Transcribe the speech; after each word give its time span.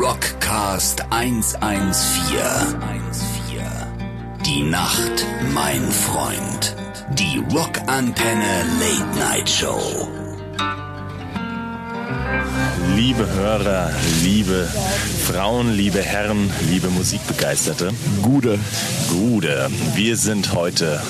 Rockcast 0.00 1.04
114. 1.10 2.34
Die 4.44 4.62
Nacht, 4.64 5.26
mein 5.54 5.90
Freund. 5.90 6.74
Die 7.12 7.42
Rockantenne 7.52 8.64
Late 8.80 9.18
Night 9.18 9.48
Show. 9.48 10.08
Liebe 12.96 13.26
Hörer, 13.26 13.90
liebe 14.22 14.68
Frauen, 15.26 15.72
liebe 15.72 16.02
Herren, 16.02 16.50
liebe 16.70 16.88
Musikbegeisterte. 16.88 17.92
Gude. 18.22 18.58
Gude. 19.10 19.70
Wir 19.94 20.16
sind 20.16 20.54
heute 20.54 21.00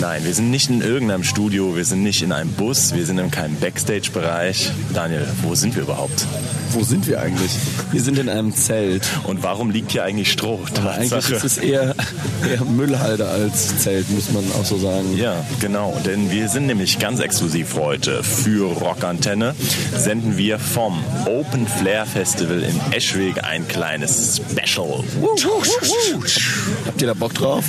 Nein, 0.00 0.24
wir 0.24 0.32
sind 0.32 0.50
nicht 0.50 0.70
in 0.70 0.80
irgendeinem 0.80 1.24
Studio, 1.24 1.76
wir 1.76 1.84
sind 1.84 2.02
nicht 2.02 2.22
in 2.22 2.32
einem 2.32 2.50
Bus, 2.52 2.94
wir 2.94 3.04
sind 3.04 3.18
in 3.18 3.30
keinem 3.30 3.56
Backstage-Bereich. 3.56 4.70
Daniel, 4.94 5.28
wo 5.42 5.54
sind 5.54 5.76
wir 5.76 5.82
überhaupt? 5.82 6.26
Wo 6.70 6.82
sind 6.82 7.06
wir 7.06 7.20
eigentlich? 7.20 7.50
Wir 7.92 8.00
sind 8.00 8.18
in 8.18 8.30
einem 8.30 8.54
Zelt. 8.54 9.06
Und 9.24 9.42
warum 9.42 9.70
liegt 9.70 9.92
hier 9.92 10.04
eigentlich 10.04 10.32
Stroh? 10.32 10.60
Eigentlich 10.86 11.28
ist 11.28 11.44
es 11.44 11.58
eher, 11.58 11.94
eher 12.48 12.64
Müllhalde 12.64 13.28
als 13.28 13.76
Zelt, 13.78 14.08
muss 14.10 14.30
man 14.30 14.42
auch 14.58 14.64
so 14.64 14.78
sagen. 14.78 15.18
Ja, 15.18 15.44
genau. 15.60 15.94
Denn 16.06 16.30
wir 16.30 16.48
sind 16.48 16.66
nämlich 16.66 16.98
ganz 16.98 17.20
exklusiv 17.20 17.74
heute 17.74 18.22
für 18.22 18.72
Rockantenne. 18.72 19.54
Senden 19.94 20.38
wir 20.38 20.58
vom 20.58 21.04
Open 21.26 21.66
Flair 21.66 22.06
Festival 22.06 22.62
in 22.62 22.80
Eschweg 22.92 23.44
ein 23.44 23.68
kleines 23.68 24.40
Special. 24.50 25.04
Habt 26.86 27.02
ihr 27.02 27.06
da 27.06 27.14
Bock 27.14 27.34
drauf? 27.34 27.64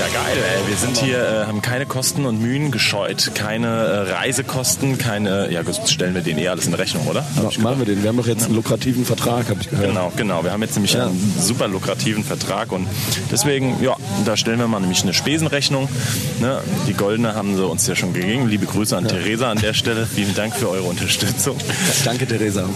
Ja, 0.00 0.06
geil, 0.06 0.38
ey. 0.38 0.66
Wir 0.66 0.76
sind 0.78 0.96
hier, 0.96 1.18
äh, 1.18 1.46
haben 1.46 1.60
keine 1.60 1.84
Kosten 1.84 2.24
und 2.24 2.40
Mühen 2.40 2.70
gescheut, 2.70 3.32
keine 3.34 3.66
äh, 3.66 4.12
Reisekosten, 4.12 4.96
keine, 4.96 5.52
ja, 5.52 5.60
stellen 5.84 6.14
wir 6.14 6.22
denen 6.22 6.38
eh 6.38 6.48
alles 6.48 6.66
in 6.66 6.72
Rechnung, 6.72 7.06
oder? 7.06 7.22
Ja, 7.36 7.50
machen 7.60 7.80
wir 7.80 7.84
den. 7.84 8.02
Wir 8.02 8.08
haben 8.08 8.16
doch 8.16 8.26
jetzt 8.26 8.46
einen 8.46 8.54
lukrativen 8.54 9.04
Vertrag, 9.04 9.50
habe 9.50 9.60
ich 9.60 9.68
gehört. 9.68 9.88
Genau, 9.88 10.10
genau. 10.16 10.42
Wir 10.42 10.52
haben 10.52 10.62
jetzt 10.62 10.74
nämlich 10.74 10.94
ja. 10.94 11.04
einen 11.04 11.34
super 11.38 11.68
lukrativen 11.68 12.24
Vertrag 12.24 12.72
und 12.72 12.88
deswegen, 13.30 13.76
ja, 13.82 13.94
da 14.26 14.36
stellen 14.36 14.58
wir 14.58 14.68
mal 14.68 14.80
nämlich 14.80 15.02
eine 15.02 15.14
Spesenrechnung. 15.14 15.88
Ne? 16.40 16.60
Die 16.86 16.94
goldene 16.94 17.34
haben 17.34 17.56
sie 17.56 17.66
uns 17.66 17.86
ja 17.86 17.94
schon 17.94 18.12
gegeben. 18.12 18.48
Liebe 18.48 18.66
Grüße 18.66 18.96
an 18.96 19.04
ja. 19.04 19.10
Theresa 19.10 19.50
an 19.50 19.58
der 19.58 19.74
Stelle. 19.74 20.06
Vielen 20.06 20.34
Dank 20.34 20.54
für 20.54 20.68
eure 20.68 20.84
Unterstützung. 20.84 21.56
Danke, 22.04 22.26
Theresa. 22.26 22.68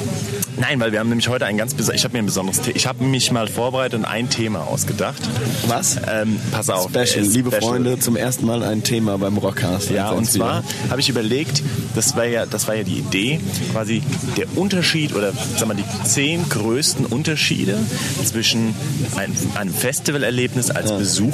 Nein, 0.57 0.79
weil 0.79 0.93
wir 0.93 1.01
haben 1.01 1.09
nämlich 1.09 1.29
heute 1.29 1.47
ein 1.47 1.57
ganz 1.57 1.75
besonderes, 1.75 2.01
ich 2.01 2.05
habe 2.05 2.13
mir 2.15 2.23
ein 2.23 2.27
besonderes, 2.27 2.61
The 2.65 2.71
ich 2.73 2.87
habe 2.87 3.03
mich 3.05 3.33
mal 3.33 3.49
vorbereitet 3.49 3.99
und 3.99 4.05
ein 4.05 4.31
Thema 4.31 4.61
ausgedacht. 4.61 5.21
Was? 5.67 5.97
Ähm, 6.09 6.39
pass 6.53 6.71
auf. 6.71 6.91
Special, 6.91 7.25
liebe 7.25 7.51
Special. 7.51 7.71
Freunde, 7.73 7.99
zum 7.99 8.17
ersten 8.17 8.47
Mal 8.47 8.63
ein 8.63 8.83
Thema 8.85 9.19
beim 9.19 9.37
Rockcast. 9.37 9.91
Ja, 9.91 10.11
und 10.11 10.27
zwar 10.27 10.63
habe 10.91 11.01
ich 11.01 11.09
überlegt, 11.09 11.63
das 11.95 12.17
war 12.17 12.27
ja, 12.27 12.47
das 12.47 12.69
war 12.69 12.77
ja 12.77 12.85
die 12.85 12.99
Idee, 12.99 13.41
quasi 13.73 14.03
der 14.37 14.47
Unterschied 14.57 15.15
oder 15.15 15.33
sag 15.57 15.67
mal 15.67 15.75
die 15.75 15.85
zehn 16.05 16.49
größten 16.49 17.07
Unterschiede 17.07 17.77
zwischen 18.25 18.75
einem, 19.17 19.35
einem 19.57 19.75
Festivalerlebnis 19.75 20.71
als 20.71 20.91
ja. 20.91 20.99
Besucher 20.99 21.34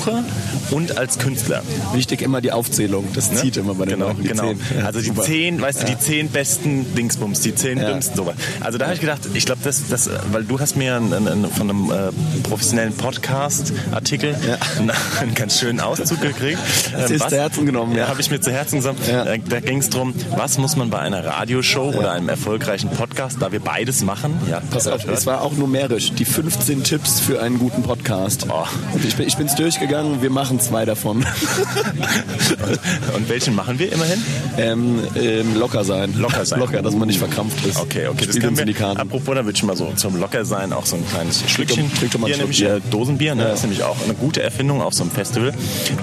und 0.71 0.97
als 0.99 1.19
Künstler. 1.19 1.63
Wichtig 1.93 2.23
immer 2.23 2.41
die 2.41 2.53
Aufzählung, 2.53 3.07
das 3.15 3.31
ne? 3.31 3.39
zieht 3.39 3.57
immer 3.57 3.75
bei 3.75 3.85
den 3.85 3.95
genau, 3.95 4.09
Leuten. 4.09 4.25
Genau, 4.25 4.55
zehn. 4.55 4.85
also 4.85 5.01
die 5.01 5.07
Super. 5.07 5.23
zehn, 5.23 5.61
weißt 5.61 5.83
du, 5.83 5.87
die 5.87 5.99
zehn 5.99 6.29
besten 6.29 6.95
Dingsbums, 6.95 7.41
die 7.41 7.55
zehn 7.55 7.79
Ja. 7.79 7.89
dümmsten 7.89 8.17
sowas. 8.17 8.35
Also 8.61 8.79
da 8.79 8.87
habe 8.87 8.95
ich 8.95 9.01
gedacht, 9.01 9.21
ich 9.35 9.47
glaube, 9.47 9.61
das, 9.63 9.83
das, 9.89 10.11
weil 10.33 10.45
du 10.45 10.59
hast 10.59 10.77
mir 10.77 10.97
einen, 10.97 11.13
einen, 11.13 11.51
von 11.51 11.71
einem 11.71 11.91
äh, 11.91 12.11
professionellen 12.43 12.95
Podcast-Artikel 12.95 14.35
einen, 15.21 15.35
ganz 15.35 15.59
schönen 15.61 15.81
Auszug 15.81 16.21
gekriegt. 16.21 16.59
Das 16.93 17.11
ist 17.11 17.29
zu 17.29 17.37
Herzen 17.37 17.67
genommen, 17.67 17.97
ja. 17.97 18.09
habe 18.09 18.21
ich 18.21 18.31
mir 18.31 18.41
zu 18.41 18.51
Herzen 18.51 18.81
genommen. 18.81 18.99
Ja. 19.09 19.25
Da, 19.25 19.37
da 19.37 19.61
ging 19.61 19.79
es 19.79 19.91
darum, 19.91 20.15
was 20.37 20.59
muss 20.59 20.77
man 20.77 20.91
bei 20.91 20.99
einer 20.99 21.25
Radioshow 21.25 21.95
oder 21.95 22.13
einem 22.13 22.29
erfolgreichen 22.29 22.91
Podcast, 22.91 23.39
da 23.41 23.53
wir 23.53 23.61
beides 23.61 24.03
machen, 24.03 24.39
ja, 24.51 24.61
Pass 24.71 24.87
auf, 24.87 25.07
hört, 25.07 25.19
es 25.19 25.27
war 25.27 25.43
auch 25.43 25.53
numerisch. 25.53 26.13
Die 26.13 26.25
15 26.25 26.85
Tipps 26.85 27.21
für 27.21 27.43
einen 27.43 27.59
guten 27.59 27.83
Podcast. 27.83 28.47
Oh. 28.49 28.65
Ich 29.05 29.17
bin 29.17 29.27
ich 29.27 29.37
bin's 29.37 29.55
durchgegangen, 29.55 29.90
wir 30.21 30.31
machen 30.31 30.61
zwei 30.61 30.85
davon. 30.85 31.19
Und 33.17 33.29
welchen 33.29 33.55
machen 33.55 33.79
wir 33.79 33.93
immerhin? 33.93 34.23
ähm, 34.57 35.01
ähm, 35.17 35.57
locker 35.59 35.85
sein. 35.85 36.15
Locker 36.17 36.45
sein. 36.45 36.59
Locker, 36.61 36.83
dass 36.83 36.95
man 36.95 37.09
nicht 37.09 37.19
verkrampft 37.19 37.65
ist. 37.67 37.79
Okay, 37.79 38.07
okay, 38.07 38.17
das 38.19 38.27
Spielt 38.27 38.41
können 38.41 38.51
uns 38.51 38.61
in 38.61 38.67
die 38.67 38.75
Karten. 38.75 39.01
Apropos, 39.01 39.35
da 39.35 39.45
würde 39.45 39.57
ich 39.57 39.63
mal 39.63 39.77
so 39.77 39.93
zum 39.97 40.17
Lockersein 40.17 40.73
auch 40.73 40.87
so 40.87 40.97
ein 40.97 41.07
kleines 41.09 41.43
Schlückchen. 41.51 41.93
trink 41.95 42.13
doch 42.13 42.21
mal 42.21 42.31
einen 42.31 42.39
nämlich 42.39 42.63
äh, 42.63 42.81
Dosenbier, 42.91 43.35
ne? 43.35 43.45
das 43.45 43.57
ist 43.57 43.63
nämlich 43.63 43.83
auch 43.83 43.97
eine 44.05 44.15
gute 44.15 44.43
Erfindung 44.43 44.83
auf 44.83 44.95
so 44.95 45.03
einem 45.03 45.13
Festival. 45.13 45.53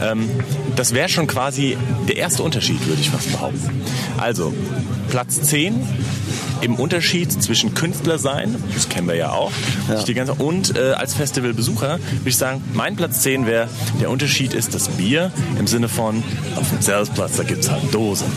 Ähm, 0.03 0.29
das 0.75 0.93
wäre 0.93 1.09
schon 1.09 1.27
quasi 1.27 1.77
der 2.07 2.17
erste 2.17 2.43
Unterschied, 2.43 2.85
würde 2.87 3.01
ich 3.01 3.09
fast 3.09 3.31
behaupten. 3.31 3.81
Also, 4.17 4.53
Platz 5.09 5.41
10 5.41 5.75
im 6.61 6.75
Unterschied 6.75 7.31
zwischen 7.31 7.73
Künstler 7.73 8.17
sein, 8.17 8.55
das 8.73 8.89
kennen 8.89 9.07
wir 9.07 9.15
ja 9.15 9.31
auch, 9.31 9.51
Ja. 9.87 9.95
Und 10.33 10.75
äh, 10.75 10.91
als 10.93 11.13
Festivalbesucher 11.13 11.99
würde 11.99 12.29
ich 12.29 12.37
sagen, 12.37 12.63
mein 12.73 12.95
Platz 12.95 13.21
10 13.21 13.45
wäre, 13.45 13.69
der 14.01 14.09
Unterschied 14.09 14.53
ist 14.53 14.73
das 14.73 14.89
Bier 14.89 15.31
im 15.59 15.67
Sinne 15.67 15.87
von, 15.87 16.23
auf 16.55 16.69
dem 16.69 16.81
Zeltplatz, 16.81 17.37
da 17.37 17.43
gibt 17.43 17.63
es 17.63 17.71
halt 17.71 17.93
Dosen. 17.93 18.27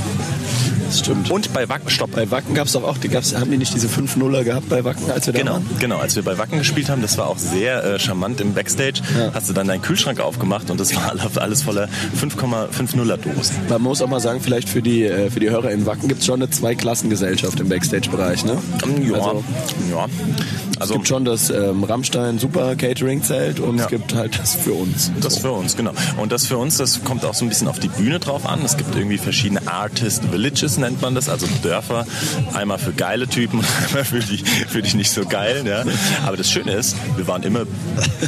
Das 0.91 0.99
stimmt. 0.99 1.31
Und 1.31 1.53
bei 1.53 1.69
Wacken, 1.69 1.89
stopp, 1.89 2.11
Bei 2.11 2.29
Wacken 2.33 2.53
gab 2.55 2.67
es 2.67 2.73
doch 2.73 2.83
auch, 2.83 2.99
die 2.99 3.09
gab's, 3.09 3.33
haben 3.37 3.49
die 3.49 3.57
nicht 3.59 3.73
diese 3.73 3.87
5-0er 3.87 4.43
gehabt 4.43 4.69
bei 4.69 4.83
Wacken, 4.83 5.09
als 5.09 5.25
wir 5.27 5.33
da 5.33 5.39
Genau, 5.39 5.53
waren? 5.53 5.67
genau. 5.79 5.99
Als 5.99 6.17
wir 6.17 6.25
bei 6.25 6.37
Wacken 6.37 6.59
gespielt 6.59 6.89
haben, 6.91 7.01
das 7.01 7.17
war 7.17 7.29
auch 7.29 7.39
sehr 7.39 7.85
äh, 7.85 7.99
charmant 8.01 8.41
im 8.41 8.55
Backstage. 8.55 9.01
Ja. 9.17 9.31
Hast 9.33 9.49
du 9.49 9.53
dann 9.53 9.69
deinen 9.69 9.83
Kühlschrank 9.83 10.19
aufgemacht 10.19 10.69
und 10.69 10.81
das 10.81 10.95
war 10.97 11.13
alles- 11.37 11.63
voller 11.63 11.89
5,50er 12.21 13.17
Dosen. 13.19 13.55
Man 13.69 13.83
muss 13.83 14.03
auch 14.03 14.09
mal 14.09 14.19
sagen, 14.21 14.41
vielleicht 14.41 14.69
für 14.69 14.83
die, 14.83 15.05
äh, 15.05 15.31
für 15.31 15.39
die 15.39 15.51
Hörer 15.51 15.71
in 15.71 15.87
Wacken 15.87 16.09
gibt 16.09 16.21
es 16.23 16.27
schon 16.27 16.43
eine 16.43 16.51
Zweiklassengesellschaft 16.51 17.61
im 17.61 17.69
Backstage-Bereich. 17.69 18.45
Ne? 18.45 18.57
Ja, 19.09 19.15
Also, 19.15 19.45
ja. 19.93 20.07
Es 20.81 20.83
Also 20.83 20.95
gibt 20.95 21.09
schon 21.09 21.25
das 21.25 21.51
ähm, 21.51 21.85
Rammstein 21.85 22.39
Super 22.39 22.75
Catering 22.75 23.23
Zelt 23.23 23.61
und 23.61 23.77
Ja. 23.79 23.85
es 23.85 23.91
gibt 23.91 24.15
halt 24.15 24.39
das 24.39 24.55
für 24.55 24.73
uns. 24.73 25.11
das 25.21 25.39
für 25.39 25.53
uns, 25.53 25.77
genau. 25.77 25.93
Und 26.17 26.33
das 26.33 26.47
für 26.47 26.57
uns, 26.59 26.77
das 26.79 27.05
kommt 27.05 27.25
auch 27.25 27.35
so 27.35 27.45
ein 27.45 27.49
bisschen 27.49 27.69
auf 27.69 27.79
die 27.79 27.89
Bühne 27.89 28.19
drauf 28.19 28.47
an. 28.47 28.61
Es 28.65 28.77
gibt 28.77 28.95
irgendwie 28.97 29.19
verschiedene 29.19 29.67
Artist 29.69 30.23
Villages, 30.33 30.79
nennt 30.79 31.01
man 31.03 31.15
das, 31.15 31.29
also 31.29 31.47
Dörfer. 31.63 32.07
Einmal 32.55 32.79
für 32.79 32.93
geile 32.93 33.29
Typen 33.29 33.61
einmal 33.89 34.05
für 34.05 34.21
die, 34.21 34.39
für 34.39 34.83
die 34.83 34.97
nicht 34.97 35.11
so 35.11 35.25
geilen. 35.27 35.67
Ja. 35.67 35.85
Aber 36.27 36.37
das 36.37 36.51
Schöne 36.51 36.73
ist, 36.73 36.97
wir 37.17 37.27
waren 37.27 37.43
immer 37.43 37.65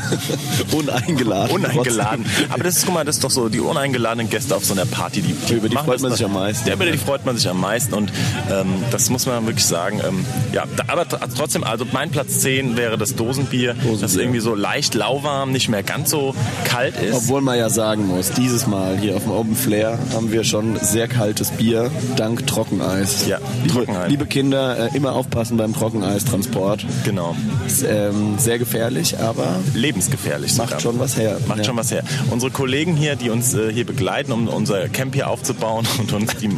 Uneingeladen. 0.73 1.55
uneingeladen. 1.57 2.27
Aber 2.51 2.65
das 2.65 2.77
ist, 2.79 2.85
guck 2.87 2.95
mal, 2.95 3.05
das 3.05 3.17
ist 3.17 3.25
doch 3.25 3.31
so, 3.31 3.49
die 3.49 3.61
uneingeladenen 3.61 4.29
Gäste 4.31 4.55
auf 4.57 4.65
so 4.65 4.73
einer 4.75 4.87
Party, 4.87 5.23
die, 5.23 5.33
die 5.33 5.55
Über 5.55 5.69
die 5.69 5.77
freut 5.77 6.01
man 6.01 6.13
sich 6.13 6.25
am 6.25 6.33
meisten. 6.35 6.69
Ja, 6.69 6.75
über 6.75 6.87
die 6.87 6.99
freut 6.99 7.25
man 7.27 7.37
sich 7.37 7.49
am 7.49 7.61
meisten 7.61 7.95
und 7.95 8.13
ähm, 8.51 8.69
das 8.91 9.11
muss 9.11 9.27
man 9.27 9.47
wirklich 9.47 9.65
sagen. 9.67 10.01
Ähm, 10.07 10.25
ja, 10.53 10.65
aber 10.87 11.03
tr- 11.03 11.21
trotzdem, 11.37 11.65
also 11.65 11.87
mein 11.93 12.11
Platz 12.11 12.41
10 12.43 12.77
wäre 12.77 12.99
das 12.99 13.15
Dosenbier, 13.15 13.75
das 14.01 14.17
irgendwie 14.17 14.41
so 14.41 14.55
leicht 14.55 14.95
lauwarm, 14.95 15.53
nicht 15.53 15.69
mehr 15.69 15.83
ganz 15.85 16.11
so 16.11 16.35
kalt 16.65 16.97
ist. 17.01 17.15
Obwohl 17.15 17.41
man 17.41 17.57
ja 17.59 17.71
sagen 17.71 18.07
muss, 18.09 18.31
dieses 18.33 18.67
Mal 18.67 18.99
hier 18.99 19.17
auf 19.17 19.23
dem 19.23 19.33
Open 19.33 19.55
Flair 19.55 19.99
haben 20.13 20.33
wir 20.33 20.43
schon 20.45 20.77
sehr 20.81 21.07
kaltes 21.09 21.51
Bier, 21.53 21.91
dank 22.17 22.47
Trockeneis. 22.47 23.27
Ja, 23.29 23.39
liebe, 23.63 23.75
Trockeneis. 23.75 24.11
liebe 24.11 24.27
Kinder, 24.27 24.91
äh, 24.93 24.97
immer 24.97 25.13
aufpassen 25.13 25.57
beim 25.57 25.73
Trockeneistransport. 25.73 26.85
genau. 27.05 27.37
Ist 27.67 27.85
ähm, 27.89 28.35
sehr 28.39 28.59
gefährlich, 28.59 29.19
aber 29.21 29.57
Lebensgefährlich 29.75 30.53
sogar. 30.55 30.71
macht 30.71 30.83
schon 30.83 30.99
was 30.99 31.17
her. 31.17 31.39
Macht 31.47 31.59
Ja. 31.59 31.65
schon 31.65 31.77
was 31.77 31.91
her. 31.93 32.03
Unsere 32.31 32.51
Kollegen 32.51 32.97
hier, 32.97 33.15
die 33.17 33.31
uns 33.31 33.55
äh, 33.55 33.73
hier 33.73 33.87
begleiten, 33.87 34.33
um 34.33 34.49
unser 34.49 34.89
Camp 34.89 35.15
hier 35.15 35.29
aufzubauen 35.31 35.87
und 35.99 36.13
uns 36.13 36.35
die 36.37 36.47
äh, 36.47 36.51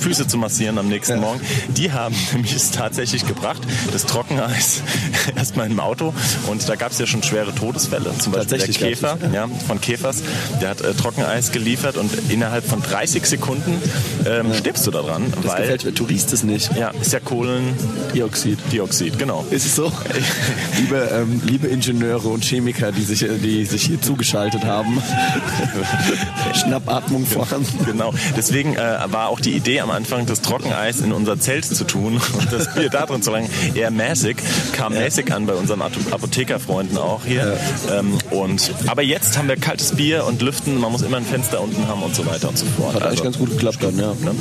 Füße 0.00 0.26
zu 0.26 0.38
massieren 0.38 0.78
am 0.78 0.88
nächsten 0.88 1.16
Ja. 1.16 1.20
Morgen, 1.20 1.40
die 1.76 1.92
haben 1.92 2.14
nämlich 2.32 2.54
es 2.54 2.70
tatsächlich 2.70 3.26
gebracht, 3.26 3.60
das 3.92 4.06
Trockeneis 4.06 4.82
erstmal 5.36 5.70
im 5.70 5.80
Auto. 5.80 6.14
Und 6.46 6.68
da 6.68 6.76
gab 6.76 6.92
es 6.92 6.98
ja 6.98 7.06
schon 7.06 7.22
schwere 7.22 7.54
Todesfälle. 7.54 8.12
Zum 8.18 8.32
Beispiel 8.32 8.58
der 8.58 8.68
Käfer 8.68 9.18
ja, 9.32 9.48
von 9.66 9.80
Käfers, 9.80 10.22
der 10.60 10.70
hat 10.70 10.80
äh, 10.80 10.94
Trockeneis 10.94 11.52
geliefert 11.52 11.96
und 11.96 12.10
innerhalb 12.30 12.64
von 12.64 12.82
30 12.82 13.24
Sekunden 13.26 13.80
ähm, 14.26 14.52
stirbst 14.54 14.86
du 14.86 14.90
daran, 14.90 15.32
Das 15.42 15.52
weil 15.52 15.62
gefällt 15.78 16.08
riechst 16.08 16.32
es 16.32 16.42
nicht. 16.42 16.70
ja, 16.76 16.90
ist 17.00 17.12
ja 17.12 17.20
Kohlendioxid, 17.20 18.58
Dioxid. 18.72 19.18
genau. 19.18 19.44
Ist 19.50 19.66
es 19.66 19.76
so? 19.76 19.92
liebe, 20.78 21.08
ähm, 21.12 21.40
liebe 21.44 21.66
Ingenieure 21.68 22.28
und 22.28 22.44
Chemiker, 22.44 22.92
die 22.92 23.02
sich, 23.02 23.20
die 23.42 23.64
sich 23.64 23.82
hier 23.84 24.00
zugeschaltet 24.00 24.64
haben. 24.64 25.02
Schnappatmung 26.54 27.26
voran. 27.26 27.64
Genau. 27.84 28.12
Deswegen 28.36 28.74
äh, 28.76 28.98
war 29.06 29.28
auch 29.28 29.40
die 29.40 29.52
Idee 29.52 29.80
am 29.80 29.90
Anfang, 29.90 30.26
das 30.26 30.40
Trockeneis 30.40 31.00
in 31.00 31.12
unser 31.12 31.38
Zelt 31.38 31.64
zu 31.64 31.84
tun 31.84 32.20
und 32.38 32.52
das 32.52 32.74
Bier 32.74 32.88
da 32.90 33.06
drin 33.06 33.22
zu 33.22 33.30
langen, 33.30 33.48
eher 33.74 33.90
mäßig, 33.90 34.36
kam 34.72 34.94
Ja. 34.94 35.00
Mäßig 35.08 35.32
an 35.32 35.46
bei 35.46 35.54
unseren 35.54 35.80
Apothekerfreunden 35.80 36.98
auch 36.98 37.24
hier. 37.24 37.56
Ähm, 37.90 38.18
und, 38.30 38.70
aber 38.86 39.00
jetzt 39.02 39.38
haben 39.38 39.48
wir 39.48 39.56
kaltes 39.56 39.92
Bier 39.92 40.26
und 40.26 40.42
Lüften, 40.42 40.78
man 40.78 40.92
muss 40.92 41.00
immer 41.00 41.16
ein 41.16 41.24
Fenster 41.24 41.62
unten 41.62 41.88
haben 41.88 42.02
und 42.02 42.14
so 42.14 42.26
weiter 42.26 42.50
und 42.50 42.58
so 42.58 42.66
fort. 42.66 42.94
Hat 42.94 43.02
eigentlich 43.04 43.10
Also, 43.20 43.24
ganz 43.24 43.38
gut 43.38 43.50
geklappt 43.52 43.78
dann, 43.82 43.98
ja. 43.98 44.08
ne? 44.08 44.34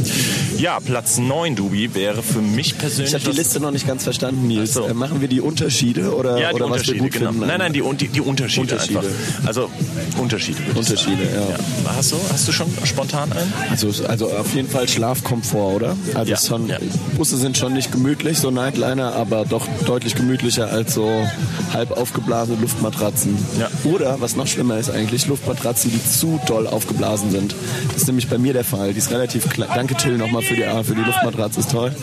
Ja, 0.57 0.79
Platz 0.81 1.19
9, 1.19 1.55
Dubi, 1.55 1.95
wäre 1.95 2.21
für 2.21 2.41
mich 2.41 2.77
persönlich... 2.77 3.13
Ich 3.13 3.19
habe 3.21 3.31
die 3.31 3.37
Liste 3.37 3.61
noch 3.61 3.71
nicht 3.71 3.87
ganz 3.87 4.03
verstanden, 4.03 4.45
Nils. 4.47 4.73
So. 4.73 4.85
Äh, 4.87 4.93
Machen 4.93 5.21
wir 5.21 5.29
die 5.29 5.39
Unterschiede 5.39 6.13
oder, 6.13 6.37
Ja, 6.37 6.49
die 6.49 6.55
oder 6.55 6.65
was 6.69 6.85
wir 6.87 6.95
Unterschiede, 6.95 6.99
gut 6.99 7.11
genau. 7.13 7.31
finden? 7.31 7.47
Nein, 7.47 7.59
nein, 7.59 7.71
die, 7.73 7.81
die, 7.95 8.07
die 8.09 8.21
Unterschiede, 8.21 8.61
Unterschiede. 8.73 8.99
einfach. 8.99 9.47
Also 9.47 9.69
Unterschiede. 10.17 10.57
Unterschiede, 10.75 11.23
sagen. 11.25 11.55
ja. 11.85 11.95
Hast, 11.95 12.11
du, 12.11 12.17
hast 12.33 12.45
du 12.47 12.51
schon 12.51 12.67
spontan 12.83 13.31
einen? 13.31 13.53
Also, 13.71 13.87
also 14.05 14.27
auf 14.31 14.53
jeden 14.53 14.67
Fall 14.69 14.89
Schlafkomfort, 14.89 15.75
oder? 15.75 15.95
Also 16.13 16.31
Ja, 16.31 16.37
schon, 16.37 16.67
ja. 16.67 16.77
Busse 17.15 17.37
sind 17.37 17.57
schon 17.57 17.73
nicht 17.73 17.93
gemütlich, 17.93 18.37
so 18.39 18.51
Nightliner, 18.51 19.13
aber 19.13 19.45
doch 19.45 19.65
deutlich 19.85 20.15
gemütlicher 20.15 20.46
als 20.55 20.93
so 20.93 21.27
halb 21.73 21.91
aufgeblasene 21.91 22.57
Luftmatratzen. 22.59 23.37
Ja. 23.59 23.69
Oder, 23.83 24.19
was 24.21 24.35
noch 24.35 24.47
schlimmer 24.47 24.77
ist 24.77 24.89
eigentlich, 24.89 25.27
Luftmatratzen, 25.27 25.91
die 25.91 26.03
zu 26.03 26.39
doll 26.47 26.67
aufgeblasen 26.67 27.31
sind. 27.31 27.55
Das 27.89 28.03
ist 28.03 28.07
nämlich 28.07 28.29
bei 28.29 28.37
mir 28.37 28.53
der 28.53 28.63
Fall. 28.63 28.93
Die 28.93 28.99
ist 28.99 29.11
relativ 29.11 29.49
klein. 29.49 29.69
Danke 29.75 29.95
Till 29.95 30.17
nochmal 30.17 30.41
für 30.41 30.55
die 30.55 30.65
A, 30.65 30.83
für 30.83 30.95
die 30.95 31.01
Luftmatratze, 31.01 31.59
ist 31.59 31.71
toll. 31.71 31.93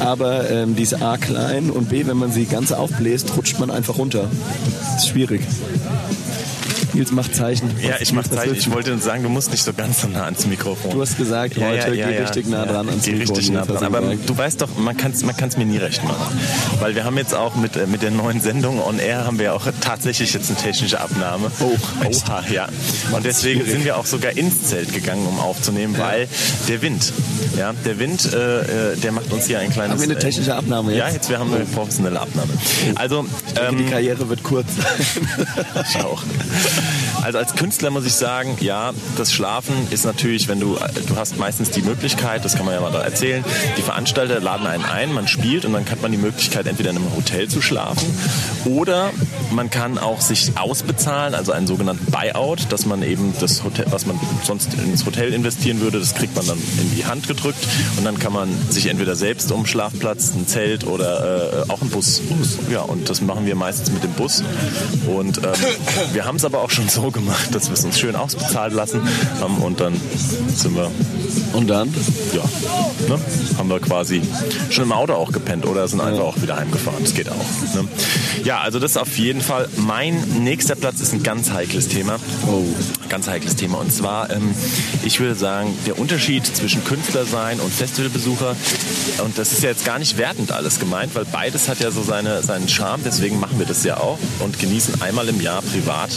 Aber 0.00 0.50
ähm, 0.50 0.74
die 0.74 0.82
ist 0.82 1.00
A 1.02 1.16
klein 1.16 1.70
und 1.70 1.90
B, 1.90 2.06
wenn 2.06 2.16
man 2.16 2.32
sie 2.32 2.46
ganz 2.46 2.72
aufbläst, 2.72 3.36
rutscht 3.36 3.58
man 3.58 3.70
einfach 3.70 3.98
runter. 3.98 4.28
Das 4.94 5.04
ist 5.04 5.08
schwierig. 5.08 5.42
Nils 6.94 7.10
macht 7.10 7.34
Zeichen. 7.34 7.70
Ja, 7.82 7.96
ich 8.00 8.12
mache 8.12 8.30
Was 8.30 8.36
Zeichen. 8.38 8.54
Ich 8.54 8.70
wollte 8.70 8.96
sagen, 8.98 9.22
du 9.22 9.28
musst 9.28 9.50
nicht 9.50 9.62
so 9.62 9.72
ganz 9.72 10.02
so 10.02 10.08
nah 10.08 10.24
ans 10.24 10.46
Mikrofon. 10.46 10.92
Du 10.92 11.00
hast 11.00 11.16
gesagt, 11.16 11.56
heute 11.58 11.92
geh 11.92 12.04
richtig 12.04 12.46
nah 12.46 12.64
dran 12.66 12.88
ans 12.88 13.04
geh 13.04 13.12
Mikro, 13.12 13.34
richtig 13.34 13.50
nah 13.50 13.64
dran. 13.64 13.82
Aber 13.82 14.00
du 14.00 14.36
weißt 14.36 14.60
doch, 14.60 14.68
man 14.76 14.96
kann 14.96 15.12
es 15.12 15.24
man 15.24 15.36
kann's 15.36 15.56
mir 15.56 15.66
nie 15.66 15.78
recht 15.78 16.04
machen. 16.04 16.38
Weil 16.80 16.94
wir 16.94 17.04
haben 17.04 17.16
jetzt 17.16 17.34
auch 17.34 17.56
mit, 17.56 17.76
äh, 17.76 17.86
mit 17.86 18.02
der 18.02 18.10
neuen 18.10 18.40
Sendung 18.40 18.80
On 18.84 18.98
Air 18.98 19.26
haben 19.26 19.38
wir 19.38 19.54
auch 19.54 19.66
tatsächlich 19.80 20.32
jetzt 20.32 20.50
eine 20.50 20.58
technische 20.58 21.00
Abnahme. 21.00 21.50
Oh, 21.60 21.76
Oha, 22.04 22.44
ja. 22.50 22.68
Und 23.12 23.24
deswegen 23.24 23.64
sind 23.64 23.84
wir 23.84 23.96
auch 23.96 24.06
sogar 24.06 24.36
ins 24.36 24.62
Zelt 24.64 24.92
gegangen, 24.92 25.26
um 25.26 25.38
aufzunehmen, 25.38 25.96
weil 25.98 26.28
der 26.68 26.82
Wind, 26.82 27.12
ja, 27.56 27.72
der 27.84 27.98
Wind, 27.98 28.32
äh, 28.32 28.92
äh, 28.92 28.96
der 28.96 29.12
macht 29.12 29.32
uns 29.32 29.46
hier 29.46 29.58
ein 29.58 29.70
kleines... 29.70 29.92
Haben 29.92 30.00
wir 30.00 30.16
eine 30.16 30.18
äh, 30.18 30.22
technische 30.22 30.54
Abnahme 30.54 30.92
jetzt? 30.92 30.98
Ja, 30.98 31.08
jetzt 31.08 31.30
wir 31.30 31.38
haben 31.38 31.52
eine 31.52 31.64
professionelle 31.64 32.20
Abnahme. 32.20 32.50
Also, 32.94 33.24
Die 33.24 33.82
ähm, 33.82 33.90
Karriere 33.90 34.28
wird 34.28 34.42
kurz. 34.42 34.66
ich 35.88 35.96
auch. 35.96 36.22
Also 37.22 37.38
als 37.38 37.54
Künstler 37.54 37.90
muss 37.90 38.04
ich 38.04 38.14
sagen, 38.14 38.56
ja, 38.60 38.92
das 39.16 39.32
Schlafen 39.32 39.74
ist 39.90 40.04
natürlich, 40.04 40.48
wenn 40.48 40.60
du, 40.60 40.76
du 41.06 41.16
hast 41.16 41.38
meistens 41.38 41.70
die 41.70 41.82
Möglichkeit, 41.82 42.44
das 42.44 42.54
kann 42.54 42.66
man 42.66 42.74
ja 42.74 42.80
mal 42.80 42.92
da 42.92 43.00
erzählen, 43.00 43.44
die 43.76 43.82
Veranstalter 43.82 44.40
laden 44.40 44.66
einen 44.66 44.84
ein, 44.84 45.12
man 45.12 45.28
spielt 45.28 45.64
und 45.64 45.72
dann 45.72 45.88
hat 45.90 46.02
man 46.02 46.12
die 46.12 46.18
Möglichkeit, 46.18 46.66
entweder 46.66 46.90
in 46.90 46.96
einem 46.96 47.14
Hotel 47.16 47.48
zu 47.48 47.62
schlafen 47.62 48.06
oder 48.64 49.10
man 49.50 49.70
kann 49.70 49.98
auch 49.98 50.20
sich 50.20 50.52
ausbezahlen, 50.56 51.34
also 51.34 51.52
einen 51.52 51.66
sogenannten 51.66 52.10
Buyout, 52.10 52.66
dass 52.70 52.86
man 52.86 53.02
eben 53.02 53.34
das 53.40 53.64
Hotel, 53.64 53.86
was 53.90 54.06
man 54.06 54.18
sonst 54.42 54.74
ins 54.74 55.06
Hotel 55.06 55.32
investieren 55.32 55.80
würde, 55.80 55.98
das 55.98 56.14
kriegt 56.14 56.34
man 56.36 56.46
dann 56.46 56.58
in 56.80 56.94
die 56.96 57.06
Hand 57.06 57.28
gedrückt 57.28 57.66
und 57.96 58.04
dann 58.04 58.18
kann 58.18 58.32
man 58.32 58.48
sich 58.70 58.86
entweder 58.86 59.16
selbst 59.16 59.50
um 59.52 59.66
Schlafplatz, 59.66 60.32
ein 60.34 60.46
Zelt 60.46 60.86
oder 60.86 61.64
äh, 61.66 61.70
auch 61.70 61.80
einen 61.80 61.90
Bus. 61.90 62.20
Ja, 62.70 62.80
und 62.80 63.08
das 63.08 63.20
machen 63.20 63.46
wir 63.46 63.54
meistens 63.54 63.90
mit 63.90 64.02
dem 64.02 64.12
Bus. 64.12 64.42
Und 65.06 65.38
ähm, 65.38 65.52
wir 66.12 66.24
haben 66.24 66.36
es 66.36 66.44
aber 66.44 66.60
auch 66.60 66.70
schon 66.74 66.88
so 66.88 67.10
gemacht, 67.12 67.54
dass 67.54 67.68
wir 67.68 67.74
es 67.74 67.84
uns 67.84 68.00
schön 68.00 68.16
ausbezahlt 68.16 68.72
lassen. 68.72 69.00
Haben 69.40 69.58
und 69.58 69.78
dann 69.80 69.94
sind 70.48 70.74
wir, 70.74 70.90
Und 71.54 71.68
dann? 71.68 71.94
ja, 72.32 72.42
ne, 73.08 73.20
haben 73.56 73.68
wir 73.68 73.78
quasi 73.78 74.20
schon 74.70 74.84
im 74.84 74.92
Auto 74.92 75.14
auch 75.14 75.30
gepennt 75.30 75.66
oder 75.66 75.86
sind 75.86 76.00
einfach 76.00 76.24
auch 76.24 76.42
wieder 76.42 76.56
heimgefahren. 76.56 76.98
Das 77.02 77.14
geht 77.14 77.28
auch. 77.28 77.74
Ne? 77.74 77.88
Ja, 78.42 78.60
also 78.60 78.80
das 78.80 78.92
ist 78.92 78.96
auf 78.96 79.16
jeden 79.18 79.40
Fall 79.40 79.68
mein 79.76 80.20
nächster 80.42 80.74
Platz 80.74 81.00
ist 81.00 81.12
ein 81.12 81.22
ganz 81.22 81.52
heikles 81.52 81.88
Thema. 81.88 82.16
Oh. 82.46 82.64
Ganz 83.08 83.28
heikles 83.28 83.54
Thema. 83.54 83.78
Und 83.78 83.92
zwar, 83.92 84.30
ähm, 84.30 84.54
ich 85.04 85.20
würde 85.20 85.34
sagen, 85.34 85.76
der 85.86 85.98
Unterschied 85.98 86.44
zwischen 86.44 86.82
Künstler 86.84 87.24
sein 87.24 87.60
und 87.60 87.72
Festivalbesucher, 87.72 88.56
und 89.24 89.38
das 89.38 89.52
ist 89.52 89.62
ja 89.62 89.70
jetzt 89.70 89.84
gar 89.84 89.98
nicht 89.98 90.18
wertend 90.18 90.50
alles 90.50 90.80
gemeint, 90.80 91.14
weil 91.14 91.24
beides 91.24 91.68
hat 91.68 91.80
ja 91.80 91.90
so 91.90 92.02
seine, 92.02 92.42
seinen 92.42 92.68
Charme, 92.68 93.02
deswegen 93.04 93.38
machen 93.38 93.58
wir 93.58 93.66
das 93.66 93.84
ja 93.84 93.98
auch 93.98 94.18
und 94.40 94.58
genießen 94.58 95.00
einmal 95.02 95.28
im 95.28 95.40
Jahr 95.40 95.62
privat, 95.62 96.10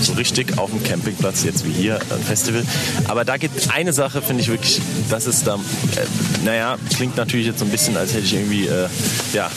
so 0.00 0.12
richtig 0.12 0.58
auf 0.58 0.70
dem 0.70 0.82
Campingplatz, 0.84 1.42
jetzt 1.44 1.66
wie 1.66 1.72
hier, 1.72 1.98
ein 2.10 2.22
Festival. 2.22 2.64
Aber 3.08 3.24
da 3.24 3.36
gibt 3.36 3.70
eine 3.70 3.92
Sache, 3.92 4.22
finde 4.22 4.42
ich 4.42 4.48
wirklich, 4.48 4.80
das 5.10 5.26
ist 5.26 5.46
da, 5.46 5.54
äh, 5.54 6.06
naja, 6.44 6.76
klingt 6.94 7.16
natürlich 7.16 7.46
jetzt 7.46 7.58
so 7.58 7.64
ein 7.64 7.70
bisschen, 7.70 7.96
als 7.96 8.12
hätte 8.12 8.24
ich 8.24 8.34
irgendwie, 8.34 8.66
äh, 8.66 8.88
ja, 9.32 9.50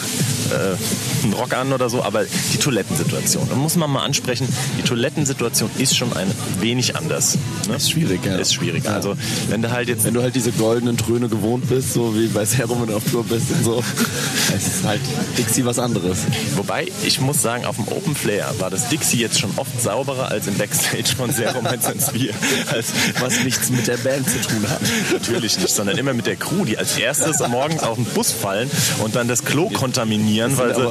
äh, 0.51 1.23
einen 1.23 1.33
Rock 1.33 1.53
an 1.53 1.73
oder 1.73 1.89
so, 1.89 2.03
aber 2.03 2.25
die 2.53 2.57
Toilettensituation. 2.57 3.47
Da 3.49 3.55
muss 3.55 3.75
man 3.75 3.89
mal 3.89 4.03
ansprechen, 4.03 4.47
die 4.77 4.83
Toilettensituation 4.83 5.69
ist 5.77 5.95
schon 5.95 6.13
ein 6.13 6.31
wenig 6.59 6.95
anders. 6.95 7.37
Ne? 7.67 7.75
Ist 7.75 7.91
schwierig, 7.91 8.25
ja. 8.25 8.35
Ist 8.37 8.53
schwierig. 8.53 8.85
Ja. 8.85 8.93
Also, 8.93 9.15
wenn 9.49 9.61
du 9.61 9.71
halt 9.71 9.87
jetzt 9.89 10.05
Wenn 10.05 10.13
du 10.13 10.21
halt 10.21 10.35
diese 10.35 10.51
goldenen 10.51 10.97
Tröne 10.97 11.29
gewohnt 11.29 11.69
bist, 11.69 11.93
so 11.93 12.15
wie 12.15 12.27
bei 12.27 12.45
Serum 12.45 12.81
und 12.81 12.93
auf 12.93 13.03
Tour 13.09 13.23
bist 13.23 13.51
und 13.51 13.63
so, 13.63 13.83
es 14.55 14.67
ist 14.67 14.83
halt 14.85 15.01
Dixie 15.37 15.65
was 15.65 15.79
anderes. 15.79 16.19
Wobei, 16.55 16.87
ich 17.03 17.19
muss 17.19 17.41
sagen, 17.41 17.65
auf 17.65 17.75
dem 17.75 17.87
Open 17.87 18.15
Flair 18.15 18.53
war 18.59 18.69
das 18.69 18.89
Dixie 18.89 19.17
jetzt 19.17 19.39
schon 19.39 19.51
oft 19.57 19.81
sauberer 19.81 20.29
als 20.29 20.47
im 20.47 20.55
Backstage 20.55 21.15
von 21.15 21.31
Serum 21.31 21.65
1 21.65 22.11
Bier. 22.13 22.33
Als, 22.71 22.93
Was 23.19 23.43
nichts 23.43 23.69
mit 23.69 23.87
der 23.87 23.97
Band 23.97 24.29
zu 24.29 24.39
tun 24.41 24.65
hat. 24.69 24.81
Natürlich 25.11 25.59
nicht, 25.59 25.73
sondern 25.73 25.97
immer 25.97 26.13
mit 26.13 26.25
der 26.25 26.35
Crew, 26.35 26.65
die 26.65 26.77
als 26.77 26.97
erstes 26.97 27.39
morgens 27.47 27.83
auf 27.83 27.95
den 27.95 28.05
Bus 28.05 28.31
fallen 28.31 28.69
und 29.03 29.15
dann 29.15 29.27
das 29.27 29.43
Klo 29.43 29.69
kontaminieren, 29.69 30.36
Sind 30.45 30.57
weil 30.57 30.75
sie, 30.75 30.81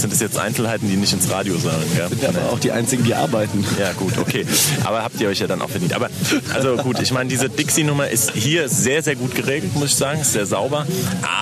sind 0.00 0.12
das 0.12 0.20
jetzt 0.20 0.38
Einzelheiten, 0.38 0.88
die 0.88 0.96
nicht 0.96 1.12
ins 1.12 1.30
Radio 1.30 1.56
sagen. 1.58 1.82
Ja? 1.96 2.08
Sind 2.08 2.24
aber 2.24 2.52
auch 2.52 2.58
die 2.58 2.72
einzigen, 2.72 3.04
die 3.04 3.14
arbeiten. 3.14 3.64
Ja, 3.78 3.92
gut, 3.92 4.18
okay. 4.18 4.46
Aber 4.84 5.02
habt 5.02 5.20
ihr 5.20 5.28
euch 5.28 5.38
ja 5.40 5.46
dann 5.46 5.62
auch 5.62 5.70
verdient. 5.70 5.92
Aber, 5.94 6.08
also 6.54 6.76
gut, 6.76 7.00
ich 7.00 7.12
meine, 7.12 7.28
diese 7.28 7.48
Dixie-Nummer 7.48 8.08
ist 8.08 8.32
hier 8.34 8.68
sehr, 8.68 9.02
sehr 9.02 9.16
gut 9.16 9.34
geregelt, 9.34 9.74
muss 9.74 9.90
ich 9.90 9.96
sagen. 9.96 10.20
Ist 10.20 10.32
sehr 10.32 10.46
sauber. 10.46 10.86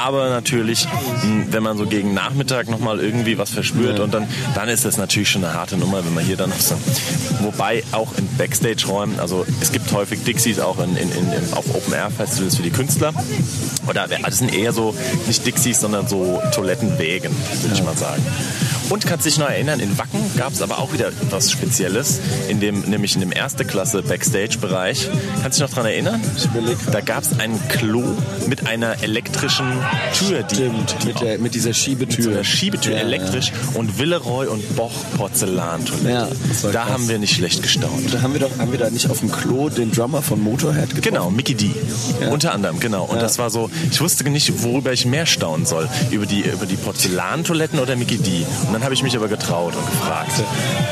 Aber 0.04 0.30
natürlich, 0.30 0.86
mh, 0.86 1.46
wenn 1.50 1.62
man 1.62 1.78
so 1.78 1.86
gegen 1.86 2.14
Nachmittag 2.14 2.68
nochmal 2.68 3.00
irgendwie 3.00 3.38
was 3.38 3.50
verspürt 3.50 3.98
Ja. 3.98 4.04
und 4.04 4.12
dann, 4.14 4.26
dann 4.54 4.68
ist 4.68 4.84
das 4.84 4.96
natürlich 4.96 5.30
schon 5.30 5.44
eine 5.44 5.54
harte 5.54 5.76
Nummer, 5.76 6.04
wenn 6.04 6.14
man 6.14 6.24
hier 6.24 6.36
dann 6.36 6.50
noch 6.50 6.60
so. 6.60 6.74
Wobei 7.40 7.82
auch 7.92 8.12
in 8.18 8.26
Backstage-Räumen, 8.36 9.20
also 9.20 9.46
es 9.60 9.72
gibt 9.72 9.92
häufig 9.92 10.22
Dixies 10.24 10.58
auch 10.60 10.78
in, 10.78 10.96
in, 10.96 11.10
in, 11.10 11.52
auf 11.52 11.64
Open-Air-Festivals 11.74 12.56
für 12.56 12.62
die 12.62 12.70
Künstler. 12.70 13.12
Oder 13.88 14.08
das 14.08 14.38
sind 14.38 14.54
eher 14.54 14.72
so, 14.72 14.94
nicht 15.26 15.46
Dixies, 15.46 15.80
sondern 15.80 16.08
so 16.08 16.40
Toilettenwägen, 16.54 17.30
würde 17.62 17.74
ich 17.74 17.82
mal 17.84 17.96
sagen. 17.96 18.22
Und 18.88 19.04
kannst 19.06 19.26
dich 19.26 19.36
noch 19.38 19.48
erinnern, 19.48 19.80
in 19.80 19.98
Wacken 19.98 20.20
gab 20.36 20.52
es 20.52 20.62
aber 20.62 20.78
auch 20.78 20.92
wieder 20.92 21.10
was 21.30 21.50
Spezielles, 21.50 22.20
in 22.48 22.60
dem, 22.60 22.82
nämlich 22.82 23.14
in 23.14 23.20
dem 23.20 23.32
erste 23.32 23.64
Klasse 23.64 24.02
Backstage-Bereich. 24.02 25.08
Kannst 25.42 25.58
du 25.58 25.64
dich 25.64 25.70
noch 25.70 25.76
daran 25.76 25.90
erinnern? 25.90 26.20
Ich 26.36 26.44
überleg 26.44 26.76
Da 26.92 27.00
gab 27.00 27.24
es 27.24 27.38
ein 27.40 27.58
Klo 27.68 28.04
mit 28.46 28.66
einer 28.66 29.02
elektrischen 29.02 29.66
Tür, 30.16 30.42
die, 30.44 30.54
Stimmt, 30.54 30.96
die 31.02 31.06
mit, 31.08 31.20
der, 31.20 31.38
mit 31.38 31.54
dieser 31.54 31.74
Schiebetür. 31.74 32.24
so 32.24 32.30
einer 32.30 32.44
Schiebetür 32.44 32.92
Ja, 32.94 33.00
elektrisch 33.00 33.52
und 33.74 33.98
Villeroy 33.98 34.46
und 34.46 34.76
Boch 34.76 34.92
Porzellantoilette. 35.16 36.08
Ja, 36.08 36.28
das 36.48 36.62
war 36.64 36.72
da 36.72 36.82
krass. 36.82 36.92
haben 36.92 37.08
wir 37.08 37.18
nicht 37.18 37.34
schlecht 37.34 37.62
gestaunt. 37.62 38.12
Da 38.14 38.22
haben 38.22 38.32
wir 38.34 38.40
doch, 38.40 38.56
haben 38.58 38.70
wir 38.70 38.78
da 38.78 38.88
nicht 38.90 39.10
auf 39.10 39.18
dem 39.20 39.32
Klo 39.32 39.68
den 39.68 39.90
Drummer 39.90 40.22
von 40.22 40.40
Motorhead 40.42 40.90
getroffen? 40.90 41.02
Genau, 41.02 41.30
Mickey 41.30 41.54
D. 41.54 41.70
Ja. 42.20 42.28
Unter 42.30 42.52
anderem, 42.54 42.78
genau. 42.80 43.04
Und 43.04 43.16
Ja. 43.16 43.22
das 43.22 43.38
war 43.38 43.50
so, 43.50 43.68
ich 43.90 44.00
wusste 44.00 44.22
nicht, 44.30 44.62
worüber 44.62 44.92
ich 44.92 45.06
mehr 45.06 45.26
staunen 45.26 45.66
soll. 45.66 45.88
Über 46.10 46.26
die, 46.26 46.40
über 46.42 46.66
die 46.66 46.76
Porzellantoiletten 46.76 47.78
oder 47.80 47.96
Mickey 47.96 48.18
D. 48.18 48.46
Und 48.68 48.72
dann 48.76 48.84
habe 48.84 48.92
ich 48.92 49.02
mich 49.02 49.16
aber 49.16 49.26
getraut 49.26 49.74
und 49.74 49.86
gefragt. 49.90 50.32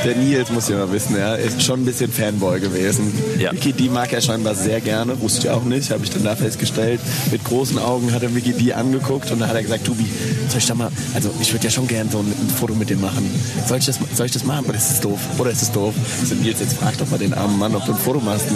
Der 0.06 0.16
Nils 0.16 0.50
muss 0.50 0.70
ja 0.70 0.76
mal 0.76 0.90
wissen, 0.90 1.16
er 1.16 1.38
ist 1.38 1.62
schon 1.62 1.82
ein 1.82 1.84
bisschen 1.84 2.10
Fanboy 2.10 2.58
gewesen. 2.58 3.12
Ja. 3.38 3.52
Mickey 3.52 3.74
D 3.74 3.90
mag 3.90 4.10
er 4.10 4.22
scheinbar 4.22 4.54
sehr 4.54 4.80
gerne, 4.80 5.20
wusste 5.20 5.48
ich 5.48 5.50
auch 5.50 5.64
nicht, 5.64 5.90
habe 5.90 6.02
ich 6.02 6.08
dann 6.08 6.24
da 6.24 6.34
festgestellt. 6.34 6.98
Mit 7.30 7.44
großen 7.44 7.78
Augen 7.78 8.10
hat 8.14 8.22
er 8.22 8.30
Mickey 8.30 8.54
D 8.54 8.72
angeguckt 8.72 9.30
und 9.30 9.38
dann 9.38 9.50
hat 9.50 9.56
er 9.56 9.62
gesagt, 9.62 9.84
Tubi, 9.84 10.06
soll 10.48 10.60
ich 10.60 10.66
da 10.66 10.74
mal, 10.74 10.90
also 11.14 11.30
ich 11.42 11.52
würde 11.52 11.64
ja 11.64 11.70
schon 11.70 11.86
gerne 11.86 12.10
so 12.10 12.20
ein, 12.20 12.26
ein 12.26 12.48
Foto 12.58 12.74
mit 12.74 12.88
dem 12.88 13.02
machen. 13.02 13.30
Soll 13.66 13.76
ich 13.76 13.84
das, 13.84 13.98
soll 14.14 14.24
ich 14.24 14.32
das 14.32 14.44
machen 14.44 14.64
oder 14.64 14.78
ist 14.78 14.90
es 14.90 15.00
doof? 15.00 15.20
Oder 15.36 15.50
ist 15.50 15.60
es 15.60 15.70
doof? 15.70 15.92
Ich 16.22 16.28
so, 16.30 16.34
Nils, 16.36 16.60
jetzt 16.60 16.78
frag 16.78 16.96
doch 16.96 17.10
mal 17.10 17.18
den 17.18 17.34
armen 17.34 17.58
Mann, 17.58 17.74
ob 17.74 17.84
du 17.84 17.92
ein 17.92 17.98
Foto 17.98 18.18
machst. 18.20 18.46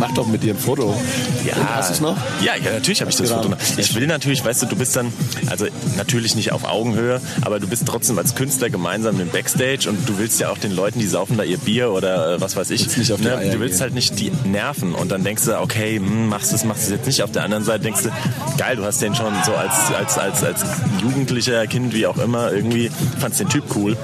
Mach 0.00 0.12
doch 0.14 0.26
mit 0.26 0.42
dir 0.42 0.54
ein 0.54 0.58
Foto. 0.58 0.86
Und 0.86 1.68
hast 1.76 1.90
du 1.90 1.94
es 1.94 2.00
noch? 2.00 2.16
Ja, 2.44 2.56
ja, 2.56 2.72
natürlich 2.72 3.00
habe 3.00 3.12
ich 3.12 3.16
das. 3.16 3.30
Foto 3.30 3.48
noch. 3.48 3.58
Ich 3.76 3.94
will 3.94 4.08
natürlich, 4.08 4.44
weißt 4.44 4.62
du, 4.62 4.66
du 4.66 4.74
bist 4.74 4.96
dann, 4.96 5.12
also 5.46 5.66
natürlich 5.96 6.34
nicht 6.34 6.50
auf 6.50 6.64
Augenhöhe, 6.64 7.20
aber 7.42 7.60
du 7.60 7.68
bist 7.68 7.86
trotzdem 7.86 8.18
als 8.18 8.34
Künstler 8.34 8.70
gemeinsam 8.72 9.20
im 9.20 9.28
Backstage 9.28 9.88
und 9.88 10.08
du 10.08 10.18
willst 10.18 10.40
ja 10.40 10.48
auch 10.50 10.58
den 10.58 10.74
Leuten, 10.74 10.98
die 10.98 11.06
saufen 11.06 11.36
da 11.36 11.44
ihr 11.44 11.58
Bier 11.58 11.90
oder 11.92 12.34
äh, 12.34 12.40
was 12.40 12.56
weiß 12.56 12.70
ich, 12.70 12.86
ne, 13.20 13.36
Eier 13.36 13.52
du 13.52 13.60
willst 13.60 13.74
gehen. 13.76 13.80
halt 13.82 13.94
nicht 13.94 14.18
die 14.18 14.32
nerven 14.44 14.94
und 14.94 15.10
dann 15.12 15.22
denkst 15.22 15.44
du, 15.44 15.60
okay, 15.60 15.96
hm, 15.98 16.28
machst 16.28 16.50
du 16.52 16.56
es, 16.56 16.64
machst 16.64 16.84
es 16.84 16.90
jetzt 16.90 17.06
nicht. 17.06 17.22
Auf 17.22 17.30
der 17.30 17.44
anderen 17.44 17.64
Seite 17.64 17.84
denkst 17.84 18.02
du, 18.04 18.10
geil, 18.58 18.76
du 18.76 18.84
hast 18.84 19.00
den 19.02 19.14
schon 19.14 19.32
so 19.46 19.52
als, 19.54 19.72
als, 19.96 20.18
als, 20.18 20.42
als 20.42 20.64
Jugendlicher, 21.00 21.66
Kind, 21.66 21.94
wie 21.94 22.06
auch 22.06 22.18
immer, 22.18 22.52
irgendwie 22.52 22.90
fandst 23.20 23.38
den 23.40 23.48
Typ 23.48 23.64
cool 23.76 23.96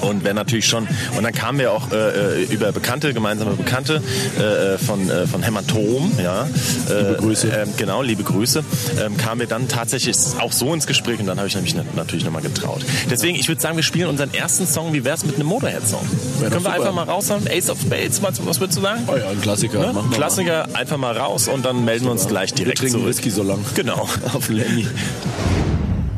und 0.00 0.24
wäre 0.24 0.34
natürlich 0.34 0.66
schon, 0.66 0.86
und 1.16 1.22
dann 1.24 1.32
kamen 1.32 1.58
wir 1.58 1.72
auch 1.72 1.90
äh, 1.92 2.44
über 2.44 2.72
Bekannte, 2.72 3.12
gemeinsame 3.12 3.52
Bekannte 3.56 4.00
äh, 4.38 4.78
von, 4.78 5.10
äh, 5.10 5.26
von 5.26 5.42
Hämatom, 5.42 6.12
ja. 6.22 6.46
Äh, 6.88 7.02
Liebe 7.08 7.16
Grüße. 7.20 7.48
Ähm, 7.48 7.68
genau, 7.76 8.02
liebe 8.02 8.22
Grüße. 8.22 8.62
Ähm, 9.04 9.16
kamen 9.16 9.40
wir 9.40 9.46
dann 9.48 9.68
tatsächlich 9.68 10.16
auch 10.38 10.52
so 10.52 10.72
ins 10.72 10.86
Gespräch 10.86 11.18
und 11.20 11.26
dann 11.26 11.38
habe 11.38 11.48
ich 11.48 11.54
nämlich 11.54 11.74
nat- 11.74 11.96
natürlich 11.96 12.24
nochmal 12.24 12.42
getraut. 12.42 12.82
Deswegen, 13.10 13.36
ich 13.36 13.48
würde 13.48 13.60
sagen, 13.60 13.76
wir 13.76 13.82
spielen 13.88 14.08
unseren 14.08 14.32
ersten 14.32 14.66
Song. 14.66 14.92
Wie 14.92 15.04
wär's 15.04 15.24
mit 15.24 15.34
einem 15.36 15.48
Motorhead-Song? 15.48 16.06
Können 16.38 16.52
wir 16.52 16.60
super. 16.60 16.72
einfach 16.72 16.92
mal 16.92 17.04
raushauen? 17.04 17.48
Ace 17.48 17.70
of 17.70 17.80
Spades, 17.80 18.22
was, 18.22 18.44
was 18.46 18.60
würdest 18.60 18.78
du 18.78 18.82
sagen? 18.82 19.02
Oh 19.08 19.16
ja, 19.16 19.30
ein 19.30 19.40
Klassiker. 19.40 19.80
Ne? 19.80 19.94
Wir 19.94 20.16
Klassiker, 20.16 20.68
einfach 20.74 20.98
mal 20.98 21.16
raus 21.16 21.48
und 21.48 21.64
dann 21.64 21.84
melden 21.84 22.04
wir 22.04 22.12
uns 22.12 22.28
gleich 22.28 22.50
Wir 22.50 22.58
direkt 22.58 22.78
trinken 22.78 22.98
zurück. 22.98 23.08
Whisky 23.08 23.30
so 23.30 23.42
lang. 23.42 23.64
Genau. 23.74 24.02
Auf 24.34 24.48
Lenny. 24.48 24.86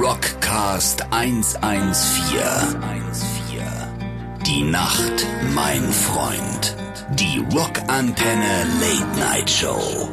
Rockcast 0.00 1.04
114. 1.10 2.36
Die 4.46 4.62
Nacht, 4.62 5.26
mein 5.54 5.82
Freund. 5.92 6.85
Die 7.14 7.38
Rockantenne 7.52 8.66
Late 8.80 9.18
Night 9.20 9.50
Show. 9.50 10.08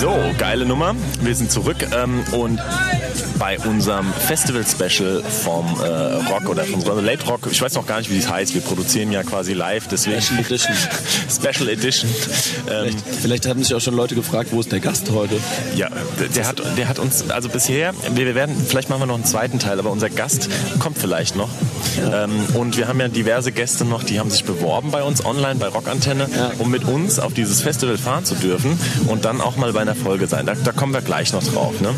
So, 0.00 0.14
geile 0.38 0.64
Nummer. 0.66 0.94
Wir 1.20 1.34
sind 1.34 1.50
zurück 1.50 1.76
ähm, 1.94 2.22
und 2.32 2.60
bei 3.38 3.58
unserem 3.60 4.12
Festival-Special 4.12 5.22
vom 5.22 5.66
äh, 5.80 5.86
Rock 6.30 6.48
oder 6.48 6.64
vom 6.64 6.82
Late 7.04 7.26
Rock, 7.26 7.48
ich 7.50 7.60
weiß 7.60 7.74
noch 7.74 7.86
gar 7.86 7.98
nicht, 7.98 8.10
wie 8.10 8.18
es 8.18 8.28
heißt, 8.30 8.54
wir 8.54 8.60
produzieren 8.62 9.12
ja 9.12 9.22
quasi 9.22 9.52
live, 9.52 9.86
deswegen 9.88 10.20
Special 10.22 10.40
Edition. 10.40 10.74
Special 11.30 11.68
Edition. 11.68 12.10
Ähm, 12.10 12.84
Vielleicht, 12.96 13.04
vielleicht 13.22 13.46
haben 13.46 13.62
sich 13.62 13.74
auch 13.74 13.80
schon 13.80 13.94
Leute 13.94 14.14
gefragt, 14.14 14.50
wo 14.52 14.60
ist 14.60 14.72
der 14.72 14.80
Gast 14.80 15.10
heute? 15.12 15.36
ja, 15.76 15.88
der- 16.18 16.28
der 16.28 16.46
hat, 16.46 16.62
der 16.76 16.88
hat 16.88 16.98
uns, 16.98 17.28
also 17.30 17.48
bisher, 17.48 17.92
wir, 18.14 18.26
wir 18.26 18.34
werden, 18.34 18.56
vielleicht 18.66 18.88
machen 18.88 19.00
wir 19.02 19.06
noch 19.06 19.14
einen 19.14 19.24
zweiten 19.24 19.58
Teil, 19.58 19.78
aber 19.78 19.90
unser 19.90 20.08
Gast 20.10 20.48
kommt 20.78 20.98
vielleicht 20.98 21.36
noch. 21.36 21.50
Ähm, 22.12 22.30
und 22.54 22.76
wir 22.76 22.88
haben 22.88 23.00
ja 23.00 23.08
diverse 23.08 23.52
Gäste 23.52 23.84
noch, 23.84 24.02
die 24.04 24.18
haben 24.18 24.30
sich 24.30 24.44
beworben 24.44 24.90
bei 24.90 25.02
uns 25.02 25.24
online, 25.24 25.56
bei 25.56 25.68
Rockantenne, 25.68 26.28
Ja. 26.34 26.50
um 26.58 26.70
mit 26.70 26.84
uns 26.84 27.18
auf 27.18 27.32
dieses 27.34 27.60
Festival 27.62 27.96
fahren 27.98 28.24
zu 28.24 28.34
dürfen 28.34 28.78
und 29.08 29.24
dann 29.24 29.40
auch 29.40 29.56
mal 29.56 29.72
bei 29.72 29.80
einer 29.80 29.94
Folge 29.94 30.26
sein. 30.26 30.46
Da, 30.46 30.54
da 30.54 30.72
kommen 30.72 30.92
wir 30.92 31.00
gleich 31.02 31.32
noch 31.32 31.42
drauf. 31.42 31.80
Ne? 31.80 31.90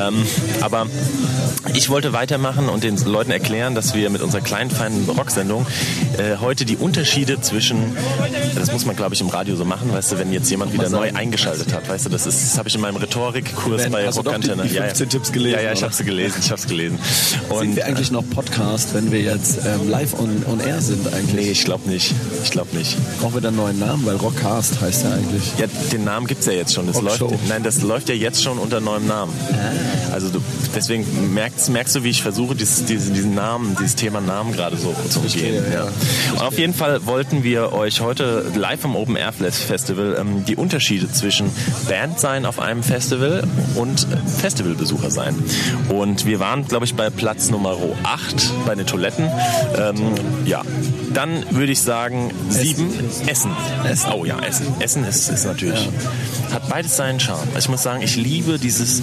Ähm, 0.00 0.26
aber 0.60 0.86
ich 1.74 1.88
wollte 1.90 2.12
weitermachen 2.12 2.68
und 2.68 2.82
den 2.84 2.96
Leuten 3.04 3.30
erklären, 3.30 3.74
dass 3.74 3.94
wir 3.94 4.10
mit 4.10 4.22
unserer 4.22 4.40
kleinen, 4.40 4.70
feinen 4.70 5.08
Rocksendung 5.08 5.66
äh, 6.18 6.36
heute 6.40 6.64
die 6.64 6.76
Unterschiede 6.76 7.40
zwischen, 7.40 7.96
das 8.54 8.72
muss 8.72 8.84
man 8.86 8.96
glaube 8.96 9.14
ich 9.14 9.20
im 9.20 9.28
Radio 9.28 9.56
so 9.56 9.64
machen, 9.64 9.92
weißt 9.92 10.12
du, 10.12 10.18
wenn 10.18 10.32
jetzt 10.32 10.50
jemand 10.50 10.72
wieder 10.72 10.88
neu 10.88 11.12
eingeschaltet 11.14 11.72
hat, 11.72 11.88
weißt 11.88 12.06
du, 12.06 12.10
das, 12.10 12.26
ist- 12.26 12.42
das 12.52 12.58
habe 12.58 12.68
ich 12.68 12.74
in 12.74 12.80
meinem 12.80 12.96
Rhetorikkurs 12.96 13.88
bei 13.90 14.04
doch 14.04 14.12
die- 14.12 14.18
Rockantenne. 14.18 14.62
die 14.64 14.74
Ja, 14.74 14.82
ja. 14.82 14.86
15 14.88 15.08
Tipps 15.10 15.32
gelesen, 15.32 15.56
Ja, 15.58 15.62
ja, 15.64 15.72
ich 15.72 15.82
habe 15.82 15.92
sie 15.92 16.04
gelesen, 16.04 16.36
ich 16.42 16.50
habe 16.50 16.60
es 16.60 16.66
gelesen. 16.66 16.98
Sind 17.00 17.50
Und 17.50 17.76
wir 17.76 17.86
eigentlich 17.86 18.10
noch 18.10 18.24
Podcast, 18.28 18.94
wenn 18.94 19.12
wir 19.12 19.20
jetzt 19.30 19.58
ähm, 19.64 19.88
live 19.88 20.18
on, 20.18 20.44
on 20.50 20.60
air 20.60 20.80
sind 20.80 21.06
eigentlich? 21.12 21.34
nee, 21.34 21.50
ich 21.50 21.64
glaube 21.64 21.88
nicht. 21.88 22.14
Ich 22.44 22.50
glaube 22.50 22.76
nicht. 22.76 22.96
Brauchen 23.20 23.34
wir 23.34 23.40
dann 23.40 23.54
einen 23.54 23.62
neuen 23.62 23.78
Namen, 23.78 24.06
weil 24.06 24.16
Rockcast 24.16 24.80
heißt 24.80 25.04
ja 25.04 25.12
eigentlich. 25.12 25.42
Ja, 25.58 25.66
den 25.92 26.04
Namen 26.04 26.26
gibt's 26.26 26.46
ja 26.46 26.52
jetzt 26.52 26.74
schon. 26.74 26.86
Das 26.86 27.00
läuft, 27.00 27.24
nein, 27.48 27.62
das 27.62 27.82
läuft 27.82 28.08
ja 28.08 28.14
jetzt 28.14 28.42
schon 28.42 28.58
unter 28.58 28.80
neuem 28.80 29.06
Namen. 29.06 29.32
Also 30.12 30.28
du, 30.28 30.40
deswegen 30.74 31.34
merkst, 31.34 31.70
merkst 31.70 31.96
du, 31.96 32.04
wie 32.04 32.10
ich 32.10 32.22
versuche, 32.22 32.54
dieses, 32.54 32.84
diesen, 32.84 33.14
diesen 33.14 33.34
Namen, 33.34 33.76
dieses 33.78 33.96
Thema 33.96 34.20
Namen 34.20 34.52
gerade 34.52 34.76
so 34.76 34.94
zu 35.08 35.20
Verstehe, 35.20 35.58
umgehen. 35.58 35.72
ja. 35.72 35.88
Und 36.32 36.40
auf 36.40 36.58
jeden 36.58 36.74
Fall 36.74 37.06
wollten 37.06 37.42
wir 37.42 37.72
euch 37.72 38.00
heute 38.00 38.44
live 38.54 38.84
am 38.84 38.96
Open 38.96 39.16
Air 39.16 39.32
Festival 39.32 40.16
ähm, 40.18 40.44
die 40.44 40.56
Unterschiede 40.56 41.10
zwischen 41.10 41.50
Band 41.88 42.18
sein 42.20 42.46
auf 42.46 42.58
einem 42.58 42.82
Festival 42.82 43.44
und 43.74 44.06
Festivalbesucher 44.40 45.10
sein. 45.10 45.34
Und 45.88 46.26
wir 46.26 46.40
waren, 46.40 46.66
glaube 46.66 46.84
ich, 46.84 46.94
bei 46.94 47.10
Platz 47.10 47.50
Nummer 47.50 47.76
8 48.02 48.66
bei 48.66 48.74
den 48.74 48.86
Toiletten. 48.86 49.19
Ähm, 49.76 50.14
ja, 50.44 50.62
dann 51.12 51.44
würde 51.50 51.72
ich 51.72 51.80
sagen 51.82 52.30
sieben 52.48 52.92
Essen. 53.26 53.50
Essen. 53.84 54.12
Oh 54.12 54.24
ja, 54.24 54.38
Essen. 54.40 54.66
Essen 54.80 55.04
ist, 55.04 55.28
ist 55.28 55.44
natürlich, 55.44 55.88
hat 56.52 56.68
beides 56.68 56.96
seinen 56.96 57.20
Charme. 57.20 57.48
Also 57.54 57.66
ich 57.66 57.68
muss 57.68 57.82
sagen, 57.82 58.02
ich 58.02 58.16
liebe 58.16 58.58
dieses 58.58 59.02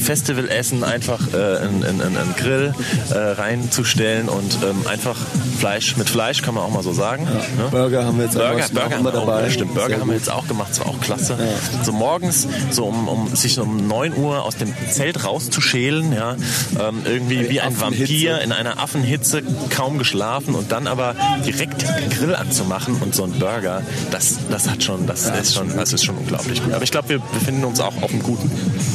Festivalessen, 0.00 0.84
einfach 0.84 1.20
äh, 1.34 1.66
in, 1.66 1.82
in, 1.82 2.00
in 2.00 2.16
einen 2.16 2.34
Grill 2.36 2.74
äh, 3.10 3.18
reinzustellen 3.18 4.28
und 4.28 4.58
ähm, 4.62 4.86
einfach 4.86 5.16
Fleisch 5.58 5.96
mit 5.96 6.08
Fleisch, 6.08 6.42
kann 6.42 6.54
man 6.54 6.64
auch 6.64 6.70
mal 6.70 6.82
so 6.82 6.92
sagen. 6.92 7.24
Ne? 7.24 7.68
Burger 7.70 8.04
haben 8.04 8.18
wir 8.18 8.24
jetzt 8.24 8.34
Burger, 8.34 8.64
auch 8.64 8.70
Burger, 8.70 8.96
immer 8.96 9.12
dabei. 9.12 9.44
Oh, 9.46 9.50
stimmt, 9.50 9.74
Burger 9.74 9.88
Sehr 9.88 10.00
haben 10.00 10.08
wir 10.08 10.16
jetzt 10.16 10.30
auch 10.30 10.46
gemacht, 10.46 10.70
das 10.70 10.80
war 10.80 10.86
auch 10.86 11.00
klasse. 11.00 11.36
So 11.82 11.92
morgens, 11.92 12.46
so 12.70 12.86
um, 12.86 13.08
um 13.08 13.34
sich 13.34 13.58
um 13.58 13.86
9 13.86 14.16
Uhr 14.16 14.44
aus 14.44 14.56
dem 14.56 14.72
Zelt 14.90 15.24
rauszuschälen, 15.24 16.12
ja, 16.12 16.36
ähm, 16.78 17.02
irgendwie 17.04 17.50
wie 17.50 17.60
ein. 17.60 17.78
Vampir 17.78 18.40
in 18.40 18.52
einer 18.52 18.78
Affenhitze, 18.78 19.42
kaum 19.70 19.98
geschlafen 19.98 20.54
und 20.54 20.72
dann 20.72 20.86
aber 20.86 21.14
direkt 21.44 21.82
den 21.82 22.10
Grill 22.10 22.34
anzumachen 22.34 22.96
und 23.00 23.14
so 23.14 23.24
ein 23.24 23.32
Burger, 23.32 23.82
das, 24.10 24.38
das 24.50 24.68
hat 24.68 24.82
schon, 24.82 25.06
das 25.06 25.26
ist 25.28 25.54
schon, 25.54 25.74
das 25.76 25.92
ist 25.92 26.04
schon 26.04 26.16
unglaublich 26.16 26.62
gut. 26.62 26.72
Aber 26.72 26.82
ich 26.84 26.90
glaube, 26.90 27.08
wir 27.08 27.18
befinden 27.18 27.64
uns 27.64 27.80
auch 27.80 27.94
auf 28.02 28.10
einem 28.10 28.22
guten, 28.22 28.50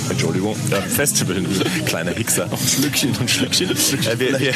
Entschuldigung, 0.10 0.56
äh, 0.72 0.82
Festival, 0.82 1.38
kleiner 1.86 2.12
Hickser. 2.12 2.48
Ein 2.52 2.58
Schlückchen, 2.68 3.16
ein 3.20 3.28
Schlückchen. 3.28 3.70
Äh, 3.72 4.20
wir, 4.20 4.40
wir, 4.40 4.54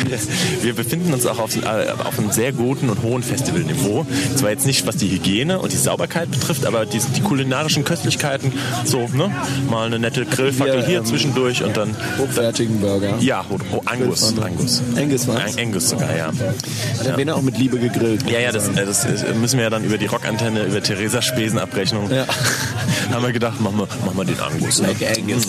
wir 0.62 0.74
befinden 0.76 1.14
uns 1.14 1.26
auch 1.26 1.40
auf, 1.40 1.56
äh, 1.56 1.60
auf 2.04 2.18
einem 2.20 2.32
sehr 2.32 2.52
guten 2.54 2.90
und 2.90 3.02
hohen 3.04 3.24
Festivalniveau. 3.24 4.06
Zwar 4.36 4.52
jetzt 4.52 4.66
nicht, 4.66 4.86
was 4.88 4.98
die 4.98 5.10
Hygiene 5.10 5.60
und 5.60 5.72
die 5.72 5.78
Sauberkeit 5.78 6.30
betrifft, 6.32 6.66
aber 6.66 6.86
die, 6.86 7.00
die 7.16 7.22
kulinarischen 7.22 7.84
Köstlichkeiten, 7.84 8.52
so, 8.86 9.08
ne, 9.14 9.32
mal 9.70 9.86
eine 9.88 10.00
nette 10.00 10.26
Grillfackel 10.26 10.86
Hier, 10.86 11.00
ähm, 11.00 11.06
zwischendurch 11.06 11.64
und 11.64 11.78
dann, 11.78 11.96
Hochwertigen 12.18 12.80
Burger. 12.80 13.16
ja, 13.20 13.46
oh, 13.50 13.82
Angus. 13.86 14.34
Angus. 14.40 14.82
Angus? 14.96 15.28
Ang- 15.30 15.60
Angus 15.60 15.90
sogar, 15.90 16.16
ja. 16.16 16.28
Hat 16.28 17.06
der 17.06 17.14
Bene 17.14 17.36
auch 17.36 17.42
mit 17.42 17.58
Liebe 17.58 17.77
gegrillt. 17.78 18.30
Ja, 18.30 18.40
ja, 18.40 18.52
das, 18.52 18.68
äh, 18.70 18.86
das 18.86 19.06
äh, 19.06 19.34
müssen 19.34 19.58
wir 19.58 19.64
ja 19.66 19.70
dann 19.70 19.84
über 19.84 19.98
die 19.98 20.06
Rockantenne, 20.08 20.64
über 20.64 20.82
Theresa 20.82 21.22
Spesenabrechnung. 21.22 22.12
Ja. 22.12 22.26
haben 23.12 23.24
wir 23.26 23.32
gedacht, 23.32 23.60
machen 23.62 23.78
wir, 23.78 23.88
machen 24.06 24.18
wir 24.18 24.26
den 24.26 24.40
Angus. 24.40 24.80
Ne? 24.82 24.88
Like 24.88 25.18
Angus. 25.18 25.44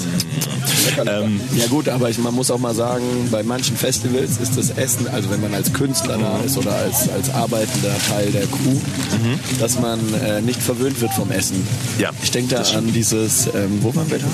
Ähm, 1.07 1.41
ja 1.55 1.67
gut, 1.67 1.89
aber 1.89 2.09
ich, 2.11 2.19
man 2.19 2.35
muss 2.35 2.51
auch 2.51 2.59
mal 2.59 2.75
sagen, 2.75 3.05
bei 3.31 3.43
manchen 3.43 3.77
Festivals 3.77 4.39
ist 4.39 4.57
das 4.57 4.71
Essen, 4.71 5.07
also 5.09 5.31
wenn 5.31 5.41
man 5.41 5.55
als 5.55 5.73
Künstler 5.73 6.19
da 6.19 6.39
ist 6.45 6.57
oder 6.57 6.73
als, 6.75 7.09
als 7.09 7.31
arbeitender 7.31 7.95
Teil 8.09 8.31
der 8.33 8.47
Crew, 8.47 8.77
dass 9.61 9.79
man 9.79 9.99
äh, 10.25 10.41
nicht 10.41 10.61
verwöhnt 10.63 11.01
wird 11.01 11.13
vom 11.13 11.31
Essen. 11.31 11.67
Ja, 11.99 12.11
Ich 12.23 12.31
denke 12.31 12.55
da 12.55 12.63
an 12.77 12.93
dieses, 12.93 13.47
ähm, 13.49 13.79
wo 13.83 13.95
waren 13.95 14.11
wir 14.11 14.19
denn? 14.19 14.29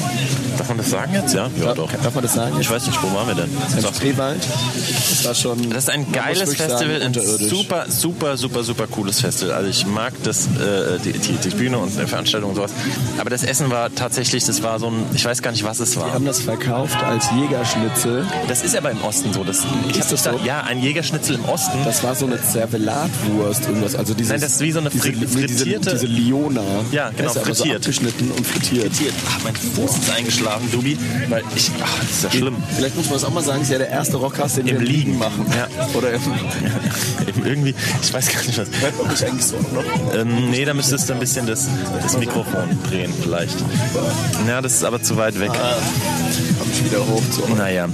Darf 0.57 0.69
man 0.69 0.79
das 0.79 0.91
sagen 0.91 1.13
jetzt? 1.15 1.35
Ja, 1.35 1.51
ja 1.59 1.65
Darf- 1.67 1.77
doch. 1.77 1.91
darf 1.93 2.15
man 2.15 2.23
das 2.23 2.35
sagen? 2.35 2.57
Ich 2.61 2.71
weiß 2.71 2.87
nicht, 2.87 3.03
wo 3.03 3.13
waren 3.15 3.27
wir 3.29 3.35
denn? 3.35 3.51
Im. 3.77 3.95
Spreewald. 3.95 4.41
Das 5.11 5.25
war 5.25 5.35
schon. 5.35 5.71
Das 5.71 5.85
ist 5.85 5.91
ein 5.91 6.11
geiles 6.13 6.55
Festival, 6.55 6.79
sagen, 6.79 6.91
ein 7.03 7.07
unterirdisch. 7.09 7.49
Super, 7.89 8.37
super, 8.37 8.37
super, 8.37 8.63
super 8.65 8.87
cooles 8.87 9.21
Festival. 9.21 9.55
Also 9.55 9.71
ich 9.71 9.87
mag 9.87 10.13
das, 10.23 10.47
äh, 10.47 10.99
die, 11.05 11.13
die, 11.13 11.33
die 11.33 11.49
Bühne 11.51 11.79
und 11.79 11.93
die 11.99 12.07
Veranstaltung 12.07 12.51
und 12.51 12.57
sowas. 12.57 12.73
Aber 13.19 13.31
das 13.31 13.43
Essen 13.45 13.71
war 13.71 13.95
tatsächlich, 13.95 14.45
das 14.45 14.63
war 14.63 14.79
so 14.79 14.89
ein, 14.89 15.05
ich 15.15 15.25
weiß 15.25 15.43
gar 15.43 15.51
nicht, 15.51 15.65
was 15.65 15.81
es 15.81 15.97
Wir 15.97 16.03
war. 16.03 16.13
haben 16.15 16.25
das 16.25 16.41
verkauft 16.41 16.97
als 17.03 17.27
Jägerschnitzel. 17.37 18.27
Das 18.49 18.63
ist 18.63 18.77
aber 18.77 18.91
im 18.91 19.03
Osten 19.03 19.33
so. 19.33 19.45
Das, 19.45 19.63
ich 19.89 19.99
Ist 19.99 20.13
das 20.13 20.25
gedacht, 20.25 20.41
so? 20.41 20.47
Ja, 20.47 20.61
ein 20.63 20.81
Jägerschnitzel 20.81 21.37
im 21.37 21.45
Osten. 21.47 21.79
Das 21.85 22.03
war 22.03 22.15
so 22.15 22.27
eine 22.27 22.41
Zervelatwurst, 22.43 23.67
irgendwas. 23.67 23.95
Also 23.95 24.15
dieses, 24.15 24.33
Nein, 24.33 24.41
das 24.41 24.53
ist 24.55 24.61
wie 24.61 24.73
so 24.73 24.81
eine 24.81 24.91
diese, 24.91 25.09
fri- 25.09 25.13
diese, 25.47 25.65
frittierte- 25.65 25.91
diese 25.93 26.07
Liona. 26.07 26.63
Ja, 26.93 27.11
genau, 27.17 27.31
aber 27.31 27.41
frittiert. 27.41 27.57
So 27.85 27.91
abgeschnitten 27.91 28.31
und 28.31 28.47
frittiert. 28.47 28.93
Ach, 29.29 29.39
mein 29.45 29.55
Fuß 29.57 29.99
ist 29.99 30.11
eingeschlafen, 30.11 30.71
Dubi. 30.73 30.97
Weil 31.29 31.43
ich, 31.57 31.71
ach, 31.83 31.99
das 32.01 32.11
ist 32.11 32.25
ja 32.25 32.31
schlimm. 32.31 32.57
Vielleicht 32.77 32.97
muss 32.97 33.07
man 33.07 33.17
es 33.17 33.25
auch 33.25 33.33
mal 33.33 33.43
sagen, 33.43 33.63
ist 33.63 33.71
ja 33.71 33.79
der 33.79 33.89
erste 33.89 34.17
Rockcast, 34.17 34.59
den 34.59 34.67
wir 34.67 34.73
Im 34.77 34.81
im 34.81 34.87
Liegen 34.87 35.19
machen. 35.19 35.47
Ja. 35.57 35.69
Oder 35.95 36.13
im, 36.13 36.21
Eben 37.29 37.47
irgendwie, 37.47 37.74
ich 38.03 38.13
weiß 38.13 38.29
gar 38.29 38.43
nicht 38.43 38.59
was. 38.59 38.69
hört 38.81 38.99
man 38.99 39.09
mich 39.11 39.27
eigentlich 39.27 39.47
so 39.47 39.57
noch? 39.57 40.15
Ähm, 40.15 40.51
nee, 40.51 40.65
da 40.65 40.75
müsstest 40.75 41.09
du 41.09 41.15
ein 41.15 41.21
bisschen 41.21 41.47
das, 41.47 41.69
das 42.03 42.17
Mikrofon 42.19 42.79
drehen 42.89 43.13
vielleicht. 43.23 43.57
Ja, 44.47 44.61
das 44.61 44.75
ist 44.75 44.85
aber 44.85 45.03
zu 45.03 45.17
weit 45.17 45.39
weg. 45.39 45.51
Ich 46.31 46.34
wieder 46.85 46.99
hoch 47.07 47.23
zu 47.31 47.45
euch. 47.45 47.55
Naja. 47.57 47.89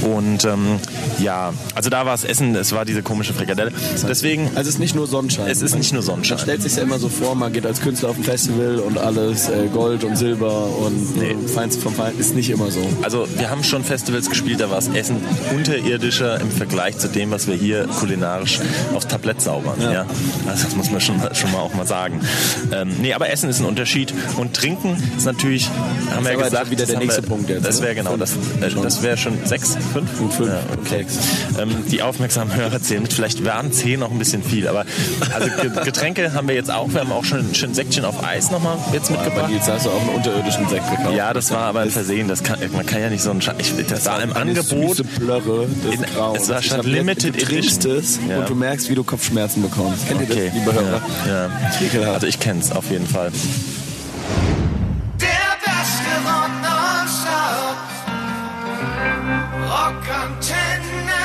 So. 0.00 0.08
Und 0.08 0.44
ähm, 0.44 0.78
ja, 1.18 1.52
also 1.74 1.90
da 1.90 2.06
war 2.06 2.14
es 2.14 2.24
Essen, 2.24 2.54
es 2.56 2.72
war 2.72 2.84
diese 2.84 3.02
komische 3.02 3.32
Frikadelle. 3.34 3.70
Deswegen, 4.08 4.48
Also 4.54 4.60
es 4.62 4.74
ist 4.74 4.78
nicht 4.78 4.94
nur 4.94 5.06
Sonnenschein. 5.06 5.48
Es 5.48 5.62
ist 5.62 5.74
nicht 5.76 5.92
nur 5.92 6.02
Sonnenschein. 6.02 6.38
Man 6.38 6.44
stellt 6.44 6.62
sich 6.62 6.76
ja 6.76 6.82
immer 6.82 6.98
so 6.98 7.08
vor, 7.08 7.34
man 7.34 7.52
geht 7.52 7.66
als 7.66 7.80
Künstler 7.80 8.08
auf 8.10 8.16
ein 8.16 8.24
Festival 8.24 8.78
und 8.78 8.98
alles 8.98 9.48
äh, 9.48 9.68
Gold 9.72 10.04
und 10.04 10.16
Silber 10.16 10.66
und 10.78 11.16
Nee. 11.16 11.32
äh, 11.32 11.48
Feinste 11.48 11.80
vom 11.82 11.94
Fein. 11.94 12.12
Ist 12.18 12.34
nicht 12.34 12.50
immer 12.50 12.70
so. 12.70 12.80
also 13.02 13.26
wir 13.36 13.50
haben 13.50 13.62
schon 13.62 13.84
Festivals 13.84 14.28
gespielt, 14.28 14.60
da 14.60 14.68
war 14.70 14.76
das 14.76 14.88
Essen 14.88 15.16
unterirdischer 15.54 16.40
im 16.40 16.50
Vergleich 16.50 16.98
zu 16.98 17.08
dem, 17.08 17.30
was 17.30 17.46
wir 17.46 17.54
hier 17.54 17.86
kulinarisch 17.86 18.60
aufs 18.94 19.06
Tablett 19.06 19.40
zaubern. 19.40 19.80
Ja. 19.80 19.92
Ja. 19.92 20.06
Also 20.48 20.64
das 20.64 20.74
muss 20.76 20.90
man 20.90 21.00
schon 21.00 21.18
mal, 21.18 21.34
schon 21.34 21.52
mal 21.52 21.58
auch 21.60 21.74
mal 21.74 21.86
sagen. 21.86 22.20
Ähm, 22.72 22.90
nee, 23.00 23.12
aber 23.12 23.30
Essen 23.30 23.48
ist 23.50 23.60
ein 23.60 23.66
Unterschied 23.66 24.12
und 24.36 24.54
Trinken 24.54 24.96
ist 25.16 25.24
natürlich, 25.26 25.68
haben 26.14 26.24
wir 26.24 26.32
ja 26.32 26.42
gesagt, 26.42 26.70
wieder 26.70 26.86
der 26.86 26.98
nächste 26.98 27.22
wir, 27.22 27.28
Punkt 27.28 27.48
jetzt. 27.54 27.66
Das 27.66 27.78
ne? 27.80 27.86
wäre 27.86 27.94
genau, 27.94 28.16
das, 28.16 28.32
äh, 28.32 28.70
das 28.82 29.02
wäre 29.02 29.16
schon 29.16 29.38
sechs, 29.44 29.76
fünf? 29.92 30.10
Fünf, 30.12 30.38
Ja, 30.40 30.60
okay. 30.80 31.06
Ähm, 31.58 31.70
die 31.90 32.02
aufmerksamen 32.02 32.54
Hörer 32.54 32.80
zählen 32.82 33.02
mit. 33.02 33.12
Vielleicht 33.12 33.44
waren 33.44 33.72
zehn 33.72 34.00
noch 34.00 34.10
ein 34.10 34.18
bisschen 34.18 34.42
viel, 34.42 34.68
aber 34.68 34.84
also 35.34 35.48
Ge- 35.60 35.84
Getränke 35.84 36.32
haben 36.34 36.48
wir 36.48 36.54
jetzt 36.54 36.70
auch. 36.70 36.92
Wir 36.92 37.00
haben 37.00 37.12
auch 37.12 37.24
schon 37.24 37.38
ein 37.40 37.54
schön 37.54 37.74
Säckchen 37.74 38.04
auf 38.04 38.24
Eis 38.24 38.50
nochmal 38.50 38.76
jetzt 38.92 39.10
mitgebracht. 39.10 39.50
Da 39.66 39.74
hast 39.74 39.86
du 39.86 39.90
auch 39.90 40.00
einen 40.00 40.10
unterirdischen 40.10 40.68
Sekt 40.68 40.90
gekauft. 40.90 41.16
Ja, 41.16 41.32
das 41.32 41.50
war 41.50 41.60
aber 41.66 41.80
ein 41.80 41.90
Versehen. 41.90 42.28
Das 42.28 42.42
kann, 42.42 42.58
man 42.72 42.84
kann 42.86 43.00
ja 43.00 43.10
nicht 43.10 43.22
so 43.22 43.30
ein 43.30 43.40
Scha 43.42 43.54
ich, 43.58 43.72
Das 43.86 44.06
war 44.06 44.22
im 44.22 44.32
Angebot. 44.32 44.96
Süße 44.96 45.04
Plörre 45.04 45.66
des 45.84 45.94
In- 45.94 46.02
Grauens. 46.14 46.42
es 46.42 46.48
war 46.48 46.60
jetzt- 46.62 46.84
Limited 46.84 47.34
du 47.40 47.44
trinkst 47.44 47.84
Edition. 47.86 47.98
es 47.98 48.18
Ja. 48.28 48.38
und 48.38 48.48
du 48.48 48.54
merkst, 48.54 48.88
wie 48.90 48.94
du 48.94 49.04
Kopfschmerzen 49.04 49.62
bekommst. 49.62 50.06
Kennt 50.08 50.20
ihr 50.20 50.26
Okay. 50.30 50.46
das, 50.46 50.54
liebe 50.54 50.72
Hörer? 50.72 51.02
Ja, 51.26 51.50
ja. 52.04 52.12
Also 52.12 52.26
ich 52.26 52.38
kenn's 52.40 52.72
auf 52.72 52.90
jeden 52.90 53.06
Fall. 53.06 53.30
Rockantenne. 59.92 61.20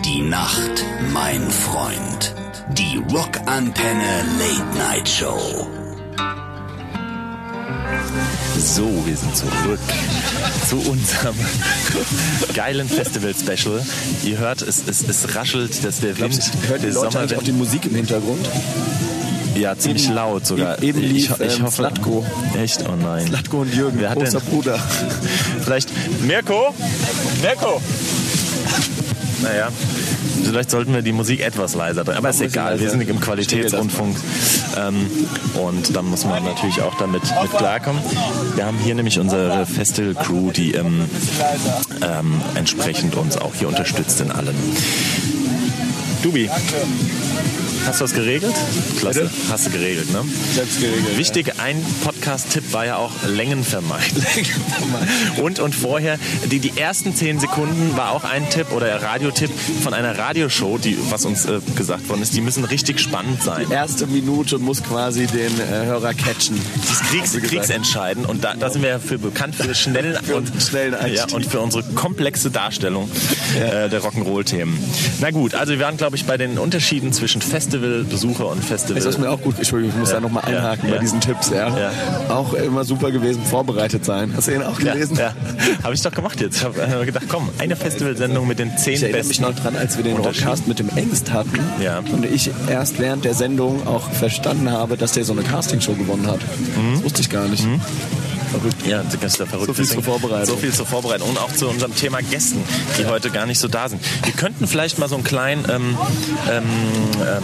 Die 0.03 0.23
Nacht, 0.23 0.85
mein 1.13 1.51
Freund. 1.51 2.35
Die 2.71 3.03
Rockantenne 3.13 4.25
Late 4.39 4.79
Night 4.79 5.07
Show. 5.07 5.69
So, 8.57 8.87
wir 9.05 9.17
sind 9.17 9.37
zurück 9.37 9.81
zu 10.67 10.77
unserem 10.91 11.37
geilen 12.55 12.89
Festival-Special. 12.89 13.85
Ihr 14.25 14.39
hört, 14.39 14.63
es, 14.63 14.83
es, 14.89 15.07
es 15.07 15.35
raschelt, 15.35 15.85
dass 15.85 16.01
der 16.01 16.17
Wind, 16.19 16.33
Glaubst 16.33 16.55
die 16.55 16.79
der 16.79 16.93
Leute 16.93 17.19
eigentlich 17.19 17.39
auch 17.39 17.43
die 17.43 17.53
Musik 17.53 17.85
im 17.85 17.95
Hintergrund? 17.95 18.49
Ja, 19.57 19.77
ziemlich 19.77 20.07
eben- 20.07 20.15
laut 20.15 20.47
sogar. 20.47 20.83
eben 20.83 21.01
lief, 21.01 21.31
ich, 21.39 21.47
ich 21.47 21.59
ähm, 21.59 21.65
hoffe, 21.65 21.77
Slatko. 21.77 22.25
Echt? 22.61 22.85
Oh 22.89 22.95
nein. 23.01 23.27
Latko 23.31 23.61
und 23.63 23.75
Jürgen, 23.75 23.99
Wer 24.01 24.11
hat 24.11 24.19
großer 24.19 24.41
denn- 24.41 24.49
Bruder. 24.51 24.79
Vielleicht 25.63 25.91
Mirko? 26.23 26.75
Mirko! 27.43 27.81
Naja, 29.43 29.69
vielleicht 30.45 30.71
sollten 30.71 30.93
wir 30.93 31.01
die 31.01 31.13
Musik 31.13 31.41
etwas 31.41 31.75
leiser 31.75 32.05
drehen. 32.05 32.19
Aber 32.19 32.29
ist 32.29 32.43
egal, 32.43 32.79
wir 32.79 32.91
sind 32.91 33.01
im 33.09 33.21
Qualitätsrundfunk. 33.21 34.15
Ähm, 34.77 35.07
und 35.55 35.97
dann 35.97 36.05
muss 36.07 36.27
man 36.27 36.45
natürlich 36.45 36.83
auch 36.83 36.95
damit 36.99 37.23
mit 37.23 37.51
klarkommen. 37.57 38.03
Wir 38.55 38.67
haben 38.67 38.77
hier 38.85 38.95
nämlich 38.95 39.19
unsere 39.19 39.65
Festival-Crew, 39.65 40.51
die 40.51 40.73
ähm, 40.75 41.07
ähm, 42.03 42.43
entsprechend 42.55 43.15
uns 43.15 43.39
auch 43.39 43.55
hier 43.55 43.69
unterstützt 43.69 44.21
in 44.21 44.31
allem. 44.31 44.55
Dubi, 46.23 46.51
hast 47.87 48.01
du 48.01 48.05
das 48.05 48.15
geregelt? 48.15 48.55
Klasse, 48.99 49.23
Bitte? 49.23 49.33
hast 49.51 49.67
du 49.67 49.71
geregelt, 49.71 50.11
ne? 50.13 50.23
Selbst 50.55 50.81
geregelt. 50.81 51.17
Wichtig, 51.19 51.53
ein 51.59 51.85
Podcast-Tipp 52.05 52.73
war 52.73 52.87
ja 52.87 52.97
auch 52.97 53.11
Längen 53.27 53.65
vermeiden. 53.65 54.25
und, 55.43 55.59
und 55.61 55.75
vorher, 55.75 56.19
die, 56.51 56.59
die 56.61 56.79
ersten 56.79 57.15
zehn 57.15 57.41
Sekunden 57.41 57.97
war 57.97 58.13
auch 58.13 58.25
ein 58.25 58.49
Tipp 58.51 58.73
oder 58.73 59.03
Radiotipp 59.03 59.51
von 59.83 59.95
einer 59.95 60.17
Radioshow, 60.19 60.79
die, 60.79 60.97
was 61.11 61.25
uns 61.25 61.47
äh, 61.47 61.61
gesagt 61.77 62.09
worden 62.09 62.23
ist, 62.23 62.35
die 62.35 62.41
müssen 62.41 62.65
richtig 62.65 63.01
spannend 63.01 63.43
sein. 63.43 63.67
Die 63.69 63.73
erste 63.73 64.07
Minute 64.07 64.59
muss 64.59 64.83
quasi 64.83 65.27
den 65.27 65.59
äh, 65.61 65.87
Hörer 65.87 66.15
catchen. 66.15 66.61
Das 66.87 67.01
Kriegs, 67.11 67.33
kriegsentscheidend 67.33 68.29
und 68.29 68.45
da, 68.45 68.55
da 68.55 68.71
sind 68.71 68.83
wir 68.83 68.91
ja 68.91 68.99
für 68.99 69.19
bekannt 69.19 69.55
für 69.55 69.75
schnellen 69.75 70.17
Für 70.25 70.37
und 70.37 70.51
schnellen 70.63 70.95
Einstieg. 70.95 71.31
ja, 71.31 71.35
und 71.35 71.47
für 71.47 71.61
unsere 71.61 71.83
komplexe 71.95 72.51
Darstellung 72.51 73.11
äh, 73.57 73.89
der 73.89 74.03
Rock'n'Roll-Themen. 74.03 74.79
Na 75.21 75.31
gut, 75.31 75.55
also 75.55 75.73
wir 75.73 75.81
waren 75.81 75.97
glaube 75.97 76.17
ich 76.17 76.25
bei 76.25 76.37
den 76.37 76.59
Unterschieden 76.59 77.13
zwischen 77.13 77.41
Festivalbesucher 77.71 78.47
und 78.49 78.65
Festival. 78.65 78.99
Ist 78.99 79.07
das 79.07 79.19
mir 79.19 79.31
auch 79.31 79.41
gut? 79.41 79.57
Entschuldigung, 79.59 79.95
ich 79.95 80.01
muss 80.01 80.09
Ja, 80.11 80.17
da 80.17 80.21
nochmal 80.21 80.43
ja, 80.51 80.59
einhaken 80.59 80.89
ja. 80.89 80.95
bei 80.97 81.01
diesen 81.01 81.21
Tipps. 81.21 81.51
Ja. 81.51 81.69
Ja. 81.77 81.91
Auch 82.29 82.53
immer 82.55 82.85
super 82.85 83.11
gewesen, 83.11 83.43
vorbereitet 83.45 84.05
sein. 84.05 84.33
Hast 84.37 84.49
du 84.49 84.53
ihn 84.55 84.63
auch 84.63 84.79
ja, 84.81 84.93
gelesen? 84.93 85.17
ja. 85.17 85.33
habe 85.83 85.95
ich 85.95 86.03
doch 86.03 86.13
gemacht 86.13 86.41
jetzt. 86.41 86.57
Ich 86.59 86.65
habe 86.65 86.81
äh, 86.83 87.05
gedacht, 87.07 87.25
komm, 87.29 87.49
eine 87.59 87.77
Festivalsendung 87.77 88.47
mit 88.47 88.59
den 88.59 88.77
zehn 88.77 88.95
Ich 88.95 89.03
erinnere 89.03 89.19
besten. 89.21 89.29
mich 89.29 89.41
noch 89.41 89.55
dran, 89.55 89.77
als 89.77 89.97
wir 89.97 90.05
den. 90.05 90.17
Rockcast 90.17 90.67
mit 90.69 90.79
dem 90.79 90.89
Engst 90.97 91.33
hatten 91.33 91.59
Ja. 91.83 92.01
und 92.01 92.25
ich 92.27 92.51
erst 92.69 92.99
während 92.99 93.25
der 93.25 93.35
Sendung 93.35 93.87
auch 93.87 94.11
verstanden 94.11 94.71
habe, 94.71 94.97
dass 94.97 95.13
der 95.13 95.25
so 95.25 95.33
eine 95.33 95.43
Castingshow 95.43 95.95
gewonnen 95.95 96.27
hat. 96.27 96.41
Das 96.95 97.03
wusste 97.05 97.21
ich 97.23 97.31
gar 97.31 97.47
nicht. 97.49 97.65
Verrückt. 98.51 98.87
Ja, 98.87 99.03
ja 99.03 99.29
verrückt. 99.29 99.67
So 99.67 99.75
viel 99.75 99.85
Deswegen- 99.85 99.89
zur 99.89 100.03
Vorbereitung. 100.03 100.47
So 100.47 100.57
viel 100.57 100.73
zur 100.73 100.87
Vorbereitung 100.87 101.29
und 101.31 101.39
auch 101.39 101.53
zu 101.53 101.69
unserem 101.69 101.95
Thema 101.95 102.21
Gästen, 102.21 102.63
die 102.99 103.07
heute 103.07 103.31
gar 103.31 103.47
nicht 103.47 103.59
so 103.59 103.69
da 103.69 103.89
sind. 103.89 104.03
Wir 104.25 104.33
könnten 104.33 104.67
vielleicht 104.67 104.99
mal 104.99 105.09
so 105.09 105.15
einen 105.15 105.25
kleinen 105.25 105.65
ähm, 105.71 105.99
ähm, 106.51 106.65
ähm, 107.21 107.43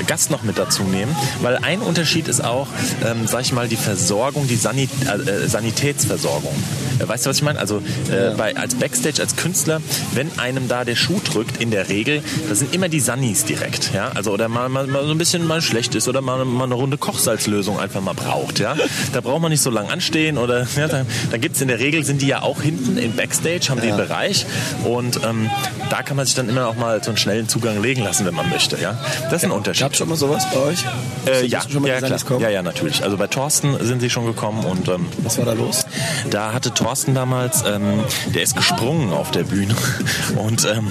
äh, 0.00 0.04
Gast 0.04 0.30
noch 0.30 0.42
mit 0.42 0.58
dazu 0.58 0.82
nehmen, 0.82 1.14
weil 1.42 1.56
ein 1.58 1.80
Unterschied 1.80 2.28
ist 2.28 2.44
auch, 2.44 2.66
ähm, 3.04 3.26
sag 3.26 3.42
ich 3.42 3.52
mal, 3.52 3.68
die 3.68 3.76
Versorgung, 3.76 4.48
die 4.48 4.56
Sanit 4.56 4.90
äh, 5.06 5.48
Sanitätsversorgung. 5.48 6.54
Äh, 6.98 7.08
weißt 7.08 7.26
du, 7.26 7.30
was 7.30 7.36
ich 7.36 7.42
meine? 7.42 7.58
Also 7.58 7.78
äh, 8.10 8.34
bei, 8.36 8.56
als 8.56 8.74
Backstage, 8.74 9.20
als 9.22 9.36
Künstler, 9.36 9.80
wenn 10.14 10.38
einem 10.38 10.68
da 10.68 10.84
der 10.84 10.96
Schuh 10.96 11.20
drückt, 11.24 11.60
in 11.60 11.70
der 11.70 11.88
Regel, 11.88 12.22
das 12.48 12.58
sind 12.58 12.74
immer 12.74 12.88
die 12.88 13.00
Sannis 13.00 13.44
direkt. 13.44 13.92
Ja? 13.94 14.10
Also, 14.14 14.32
oder 14.32 14.48
mal, 14.48 14.68
mal, 14.68 14.86
mal 14.86 15.04
so 15.04 15.10
ein 15.10 15.18
bisschen 15.18 15.46
mal 15.46 15.62
schlecht 15.62 15.94
ist 15.94 16.08
oder 16.08 16.20
mal, 16.20 16.44
mal 16.44 16.64
eine 16.64 16.74
Runde 16.74 16.98
Kochsalzlösung 16.98 17.78
einfach 17.78 18.00
mal 18.00 18.14
braucht. 18.14 18.58
Ja? 18.58 18.76
Da 19.12 19.20
braucht 19.20 19.42
man 19.42 19.50
nicht 19.50 19.62
so 19.62 19.70
lange 19.70 19.90
anstehen 19.90 20.38
oder 20.40 20.66
ja, 20.76 20.88
da, 20.88 21.04
da 21.30 21.36
gibt 21.36 21.56
es 21.56 21.62
in 21.62 21.68
der 21.68 21.78
Regel, 21.78 22.04
sind 22.04 22.22
die 22.22 22.26
ja 22.26 22.42
auch 22.42 22.62
hinten 22.62 22.98
im 22.98 23.14
Backstage, 23.14 23.68
haben 23.68 23.80
den 23.80 23.96
Bereich 23.96 24.46
und 24.84 25.20
ähm, 25.24 25.50
da 25.90 26.02
kann 26.02 26.16
man 26.16 26.26
sich 26.26 26.34
dann 26.34 26.48
immer 26.48 26.66
auch 26.66 26.76
mal 26.76 27.02
so 27.02 27.10
einen 27.10 27.18
schnellen 27.18 27.48
Zugang 27.48 27.80
legen 27.82 28.02
lassen, 28.02 28.26
wenn 28.26 28.34
man 28.34 28.48
möchte. 28.48 28.78
Ja? 28.80 28.98
Das 29.24 29.42
ist 29.42 29.44
ein 29.44 29.50
Unterschied. 29.50 29.82
Gab 29.82 29.96
schon 29.96 30.08
mal 30.08 30.16
sowas 30.16 30.46
bei 30.52 30.60
euch? 30.60 30.84
Äh, 31.26 31.46
ja, 31.46 31.60
schon 31.68 31.82
mal 31.82 31.88
ja, 31.88 31.98
klar. 31.98 32.18
Kommen? 32.20 32.40
ja, 32.40 32.50
ja, 32.50 32.62
natürlich. 32.62 33.02
Also 33.02 33.16
bei 33.16 33.26
Thorsten 33.26 33.76
sind 33.84 34.00
sie 34.00 34.10
schon 34.10 34.26
gekommen 34.26 34.64
und 34.64 34.88
ähm, 34.88 35.06
Was 35.18 35.38
war 35.38 35.44
da 35.44 35.52
los? 35.52 35.84
da 36.30 36.52
hatte 36.52 36.72
Thorsten 36.72 37.14
damals, 37.14 37.64
ähm, 37.66 38.04
der 38.34 38.42
ist 38.42 38.56
gesprungen 38.56 39.12
auf 39.12 39.30
der 39.30 39.44
Bühne 39.44 39.74
und 40.36 40.64
ähm, 40.64 40.88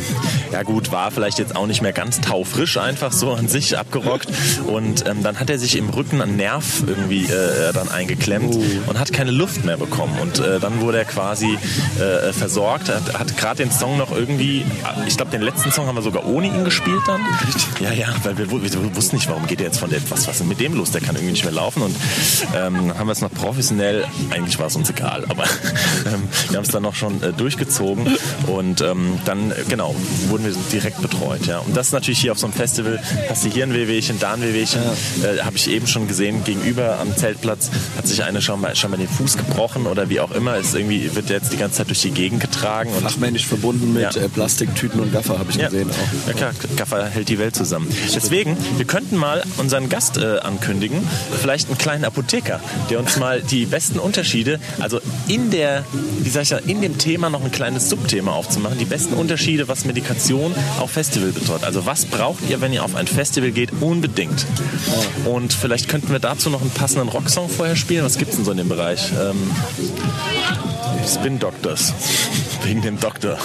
ja 0.52 0.64
gut, 0.64 0.92
war 0.92 1.12
vielleicht 1.12 1.40
jetzt 1.40 1.56
auch 1.56 1.68
nicht 1.68 1.82
mehr 1.82 1.94
ganz 1.94 2.22
taufrisch 2.22 2.78
einfach 2.78 3.12
so 3.12 3.34
an 3.34 3.48
sich 3.48 3.78
abgerockt 3.78 4.28
und 4.68 5.08
ähm, 5.08 5.24
dann 5.24 5.40
hat 5.40 5.50
er 5.50 5.60
sich 5.60 5.76
im 5.78 5.90
Rücken 5.90 6.22
einen 6.22 6.36
Nerv 6.36 6.84
irgendwie 6.86 7.26
äh, 7.26 7.74
dann 7.74 7.90
eingeklemmt 7.90 8.58
und 8.88 9.00
hat 9.00 9.14
keine 9.14 9.32
Luft 9.32 9.39
mehr 9.66 9.78
bekommen. 9.78 10.18
Und 10.20 10.40
äh, 10.40 10.60
dann 10.60 10.82
wurde 10.82 11.00
er 11.00 11.06
quasi 11.06 11.58
äh, 12.00 12.34
versorgt, 12.34 12.90
hat, 12.90 13.18
hat 13.18 13.38
gerade 13.38 13.64
den 13.64 13.72
Song 13.72 13.98
noch 13.98 14.12
irgendwie, 14.12 14.66
ich 15.08 15.18
glaube 15.18 15.32
den 15.32 15.42
letzten 15.42 15.72
Song 15.72 15.88
haben 15.88 15.96
wir 15.96 16.02
sogar 16.02 16.26
ohne 16.26 16.48
ihn 16.48 16.64
gespielt 16.64 17.02
dann. 17.08 17.22
Ja, 17.80 17.92
ja, 17.92 18.08
weil 18.24 18.38
wir, 18.38 18.52
wir 18.52 18.96
wussten 18.96 19.16
nicht, 19.16 19.30
warum 19.30 19.48
geht 19.48 19.60
er 19.62 19.68
jetzt 19.68 19.80
von 19.80 19.90
der, 19.90 20.02
was, 20.10 20.28
was 20.28 20.36
ist 20.36 20.40
denn 20.42 20.48
mit 20.48 20.60
dem 20.60 20.74
los, 20.74 20.92
der 20.92 21.02
kann 21.02 21.16
irgendwie 21.16 21.32
nicht 21.32 21.44
mehr 21.44 21.54
laufen. 21.54 21.82
Und 21.82 21.96
ähm, 22.56 22.98
haben 22.98 23.08
wir 23.08 23.14
es 23.14 23.22
noch 23.22 23.32
professionell, 23.32 24.06
eigentlich 24.30 24.60
war 24.60 24.68
es 24.68 24.76
uns 24.76 24.90
egal, 24.90 25.26
aber 25.30 25.44
ähm, 26.06 26.28
wir 26.50 26.58
haben 26.58 26.66
es 26.66 26.72
dann 26.72 26.84
noch 26.84 26.96
schon 26.96 27.22
äh, 27.24 27.34
durchgezogen. 27.34 28.18
Und 28.48 28.82
ähm, 28.82 29.20
dann, 29.26 29.52
äh, 29.52 29.56
genau, 29.68 29.96
wurden 30.28 30.46
wir 30.46 30.54
direkt 30.72 31.02
betreut, 31.02 31.46
ja. 31.46 31.60
Und 31.60 31.76
das 31.76 31.88
ist 31.88 31.94
natürlich 31.94 32.20
hier 32.20 32.32
auf 32.32 32.40
so 32.40 32.48
einem 32.48 32.54
Festival, 32.54 33.00
hast 33.30 33.46
du 33.46 33.50
hier 33.50 33.64
ein 33.64 33.74
Wehwehchen, 33.74 34.20
da 34.20 34.34
ein 34.34 34.42
Wehwehchen, 34.42 34.82
äh, 35.24 35.42
habe 35.42 35.56
ich 35.56 35.70
eben 35.70 35.88
schon 35.88 36.08
gesehen, 36.08 36.44
gegenüber 36.44 37.00
am 37.00 37.16
Zeltplatz 37.16 37.70
hat 37.98 38.08
sich 38.08 38.24
eine 38.24 38.42
schon 38.42 38.62
mal, 38.62 38.76
schon 38.76 38.92
mal 38.92 38.98
den 38.98 39.08
Fuß 39.08 39.29
gebrochen 39.38 39.86
oder 39.88 40.10
wie 40.10 40.20
auch 40.20 40.32
immer, 40.32 40.58
ist 40.58 40.76
irgendwie, 40.76 41.14
wird 41.16 41.30
jetzt 41.30 41.52
die 41.54 41.58
ganze 41.58 41.78
Zeit 41.78 41.88
durch 41.90 42.02
die 42.02 42.12
Gegend 42.12 42.40
getragen 42.42 42.92
und 42.94 43.04
Fachmännisch 43.04 43.46
verbunden 43.46 43.94
mit 43.94 44.04
Ja. 44.16 44.22
äh, 44.22 44.30
Plastiktüten 44.30 45.00
und 45.00 45.12
Gaffer, 45.14 45.40
habe 45.40 45.52
ich 45.52 45.58
gesehen 45.60 45.90
auch. 45.90 46.28
Ja 46.28 46.34
klar, 46.34 46.52
Gaffer 46.76 47.06
hält 47.08 47.30
die 47.30 47.40
Welt 47.40 47.56
zusammen. 47.56 47.88
Deswegen, 48.16 48.58
wir 48.78 48.86
könnten 48.86 49.16
mal 49.18 49.44
unseren 49.58 49.90
Gast 49.90 50.18
äh, 50.18 50.40
ankündigen, 50.40 51.02
vielleicht 51.42 51.68
einen 51.70 51.78
kleinen 51.78 52.06
Apotheker, 52.06 52.60
der 52.90 53.00
uns 53.00 53.18
mal 53.18 53.42
die 53.42 53.66
besten 53.66 54.00
Unterschiede, 54.00 54.60
also 54.80 55.00
in 55.28 55.52
der, 55.52 55.84
wie 56.22 56.30
sag 56.30 56.44
ich 56.44 56.50
ja, 56.50 56.58
in 56.58 56.82
dem 56.82 56.98
Thema 56.98 57.30
noch 57.30 57.44
ein 57.44 57.52
kleines 57.52 57.90
Subthema 57.90 58.32
aufzumachen, 58.32 58.78
die 58.78 58.86
besten 58.86 59.14
Unterschiede, 59.16 59.68
was 59.68 59.86
Medikation 59.86 60.54
auf 60.80 60.92
Festival 60.92 61.30
betrifft. 61.32 61.64
Also 61.64 61.86
was 61.86 62.06
braucht 62.06 62.50
ihr, 62.50 62.62
wenn 62.62 62.74
ihr 62.74 62.84
auf 62.84 62.96
ein 62.96 63.08
Festival 63.08 63.52
geht, 63.52 63.72
unbedingt. 63.82 64.46
Und 65.26 65.54
vielleicht 65.54 65.88
könnten 65.90 66.12
wir 66.12 66.20
dazu 66.20 66.50
noch 66.50 66.62
einen 66.62 66.70
passenden 66.72 67.10
Rocksong 67.10 67.50
vorher 67.50 67.76
spielen. 67.76 68.04
Was 68.06 68.18
gibt's 68.18 68.36
denn 68.36 68.46
so 68.46 68.52
in 68.52 68.58
dem 68.58 68.70
Bereich? 68.70 69.12
Ähm, 69.20 69.52
Spin 71.06 71.40
Doctors. 71.40 71.94
Wegen 72.64 72.82
dem 72.82 73.00
Doktor. 73.00 73.38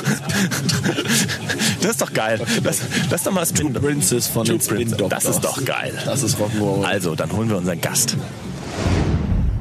Das 1.81 1.91
ist 1.93 2.03
doch 2.03 2.13
geil. 2.13 2.41
Das, 2.63 2.81
das 3.11 3.21
ist 3.21 3.27
doch 3.27 3.33
mal 3.33 3.45
Spin 3.47 3.73
Princess 3.73 4.27
von 4.27 4.45
Two 4.47 4.53
den 4.53 4.61
Spin. 4.61 4.91
Doctors. 4.91 5.25
Das 5.25 5.37
ist 5.37 5.45
doch 5.45 5.65
geil. 5.65 6.01
Das 6.05 6.23
ist 6.23 6.39
Rock'n'Roll. 6.39 6.85
Also, 6.85 7.15
dann 7.15 7.33
holen 7.33 7.49
wir 7.49 7.57
unseren 7.57 7.81
Gast. 7.81 8.17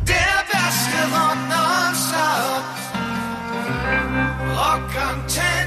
Der 0.07 0.15
beste 0.51 0.97
Rock. 1.11 1.37
Rockantenne. 4.55 5.63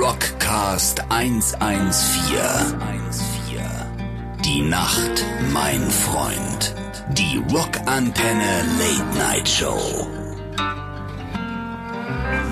Rockcast 0.00 1.02
114. 1.08 2.34
Die 4.44 4.62
Nacht, 4.62 5.24
mein 5.52 5.90
Freund. 5.90 6.74
Die 7.12 7.42
Rockantenne 7.52 8.64
Late 8.78 9.18
Night 9.18 9.46
Show. 9.46 10.08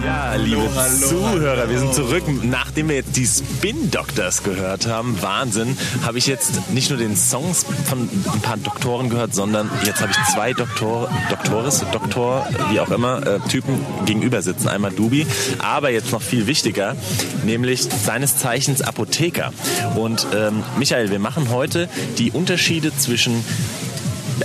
Ja, 0.05 0.35
liebe 0.35 0.69
Zuhörer, 1.09 1.71
wir 1.71 1.79
sind 1.79 1.95
zurück. 1.95 2.23
Nachdem 2.43 2.91
wir 2.91 2.97
jetzt 2.97 3.17
die 3.17 3.27
Spin 3.27 3.91
Doctors 3.91 4.43
gehört 4.43 4.87
haben, 4.87 5.21
Wahnsinn, 5.23 5.79
habe 6.05 6.19
ich 6.19 6.27
jetzt 6.27 6.71
nicht 6.71 6.91
nur 6.91 6.99
den 6.99 7.17
Songs 7.17 7.65
von 7.89 8.11
ein 8.33 8.41
paar 8.43 8.59
Doktoren 8.59 9.09
gehört, 9.09 9.35
sondern 9.35 9.71
jetzt 9.85 10.03
habe 10.03 10.13
ich 10.13 10.35
zwei 10.35 10.53
Doktor, 10.53 11.09
Doktores, 11.31 11.83
Doktor, 11.91 12.47
wie 12.71 12.81
auch 12.81 12.91
immer, 12.91 13.27
äh, 13.27 13.41
Typen 13.49 13.87
gegenüber 14.05 14.43
sitzen. 14.43 14.69
Einmal 14.69 14.93
Dubi, 14.93 15.27
aber 15.61 15.91
jetzt 15.91 16.13
noch 16.13 16.23
viel 16.23 16.47
wichtiger, 16.47 16.95
nämlich 17.45 17.83
seines 17.83 18.37
Zeichens 18.37 18.83
Apotheker. 18.83 19.53
Und 19.95 20.27
ähm, 20.35 20.63
Michael, 20.79 21.11
wir 21.11 21.21
machen 21.21 21.49
heute 21.51 21.89
die 22.19 22.33
Unterschiede 22.33 22.95
zwischen 22.95 23.43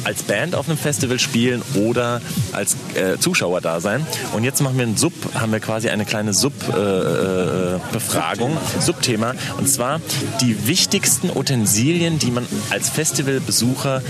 als 0.04 0.23
Band 0.23 0.56
auf 0.56 0.67
einem 0.67 0.78
Festival 0.78 1.19
spielen 1.19 1.62
oder 1.76 2.21
als 2.52 2.76
äh, 2.95 3.17
Zuschauer 3.19 3.62
da 3.62 3.80
sein. 3.80 4.06
Und 4.34 4.43
jetzt 4.43 4.62
machen 4.62 4.78
wir 4.78 4.86
ein 4.86 4.97
Sub, 4.97 5.13
haben 5.36 5.52
wir 5.52 5.60
quasi 5.60 5.89
eine 5.89 6.06
kleine 6.06 6.34
Sub-Befragung, 6.34 8.54
äh, 8.54 8.82
Subthema. 8.82 9.34
Und 9.58 9.69
zwar 9.69 10.02
die 10.41 10.67
wichtigsten 10.67 11.30
Utensilien, 11.30 12.19
die 12.19 12.32
man 12.32 12.45
als 12.69 12.89
Festivalbesucher 12.89 14.02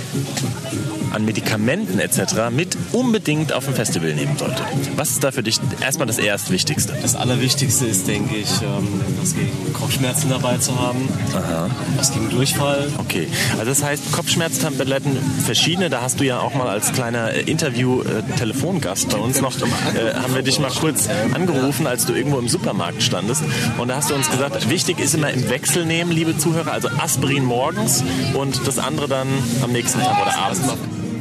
an 1.14 1.26
Medikamenten 1.26 2.00
etc. 2.00 2.50
mit 2.52 2.78
unbedingt 2.92 3.54
auf 3.54 3.66
dem 3.66 3.74
Festival 3.74 4.14
nehmen 4.14 4.38
sollte. 4.38 4.62
Was 4.96 5.12
ist 5.12 5.24
da 5.24 5.32
für 5.32 5.44
dich 5.44 5.60
erstmal 5.82 6.08
das 6.08 6.18
Erstwichtigste? 6.18 6.94
Das 7.02 7.16
Allerwichtigste 7.16 7.86
ist, 7.86 8.08
denke 8.08 8.36
ich, 8.36 8.50
ähm, 8.62 9.02
etwas 9.14 9.36
gegen 9.36 9.74
Kopfschmerzen 9.74 10.30
dabei 10.30 10.58
zu 10.58 10.80
haben. 10.80 11.08
Aha. 11.34 11.70
Was 11.96 12.14
gegen 12.14 12.30
Durchfall. 12.30 12.88
Okay, 12.98 13.28
also 13.54 13.66
das 13.66 13.84
heißt 13.84 14.12
Kopfschmerztabletten 14.12 15.18
verschiedene. 15.68 15.90
Da 15.90 16.02
hast 16.02 16.20
du 16.22 16.24
ja 16.24 16.40
auch 16.40 16.54
mal 16.54 16.70
als 16.70 16.94
kleiner 16.94 17.34
äh, 17.34 17.42
Interview-Telefongast 17.42 19.10
bei 19.10 19.18
uns 19.18 19.42
noch, 19.42 19.54
äh, 19.58 20.14
haben 20.16 20.34
wir 20.34 20.42
dich 20.42 20.60
mal 20.60 20.72
kurz 20.72 21.10
angerufen, 21.34 21.88
als 21.88 22.06
du 22.06 22.14
irgendwo 22.14 22.40
im 22.40 22.48
Supermarkt 22.48 23.04
standest. 23.04 23.44
Und 23.78 23.90
da 23.90 23.98
hast 23.98 24.10
du 24.10 24.16
uns 24.16 24.30
gesagt, 24.32 24.70
wichtig 24.70 25.00
ist 25.00 25.14
immer 25.14 25.30
im 25.30 25.50
Wechsel 25.50 25.86
nehmen, 25.86 26.12
liebe 26.12 26.38
Zuhörer. 26.38 26.72
Also 26.72 26.88
Aspirin 27.00 27.44
morgens 27.44 28.02
und 28.34 28.66
das 28.66 28.80
andere 28.80 29.10
dann 29.10 29.28
am 29.62 29.74
nächsten 29.74 30.00
Tag 30.00 30.22
oder 30.22 30.38
abends. 30.38 30.62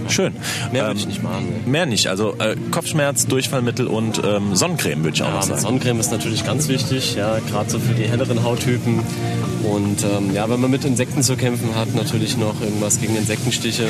Schön. 0.08 0.34
Mehr 0.70 0.82
Ähm, 0.82 0.88
würde 0.90 1.00
ich 1.00 1.06
nicht 1.08 1.22
machen. 1.24 1.48
Mehr 1.66 1.86
nicht. 1.86 2.06
Also 2.06 2.36
äh, 2.38 2.54
Kopfschmerz, 2.70 3.26
Durchfallmittel 3.26 3.88
und 3.88 4.22
ähm, 4.24 4.54
Sonnencreme 4.54 5.02
würde 5.02 5.16
ich 5.16 5.22
auch 5.24 5.34
Ja, 5.34 5.42
sagen. 5.42 5.60
Sonnencreme 5.60 5.98
ist 5.98 6.12
natürlich 6.12 6.46
ganz 6.46 6.68
wichtig, 6.68 7.16
ja, 7.16 7.40
gerade 7.50 7.68
so 7.68 7.80
für 7.80 7.94
die 7.94 8.04
helleren 8.04 8.44
Hauttypen. 8.44 9.00
Und 9.64 10.04
ähm, 10.04 10.32
ja, 10.32 10.48
wenn 10.48 10.60
man 10.60 10.70
mit 10.70 10.84
Insekten 10.84 11.24
zu 11.24 11.36
kämpfen 11.36 11.74
hat, 11.74 11.92
natürlich 11.96 12.36
noch 12.36 12.60
irgendwas 12.60 13.00
gegen 13.00 13.16
Insektenstiche, 13.16 13.88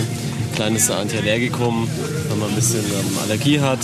kleines 0.56 0.90
Antiallergikum, 0.90 1.86
wenn 2.30 2.38
man 2.38 2.48
ein 2.48 2.54
bisschen 2.54 2.80
ähm, 2.80 3.18
Allergie 3.22 3.60
hat 3.60 3.78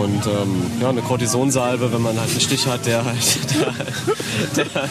und 0.00 0.26
ähm, 0.26 0.62
ja, 0.80 0.90
eine 0.90 1.00
Cortisonsalbe, 1.02 1.92
wenn 1.92 2.02
man 2.02 2.18
halt 2.20 2.30
einen 2.30 2.40
Stich 2.40 2.66
hat, 2.66 2.84
der 2.86 3.04
halt, 3.04 3.16
der, 3.56 3.66
halt- 3.66 4.56
der, 4.56 4.64
halt, 4.82 4.90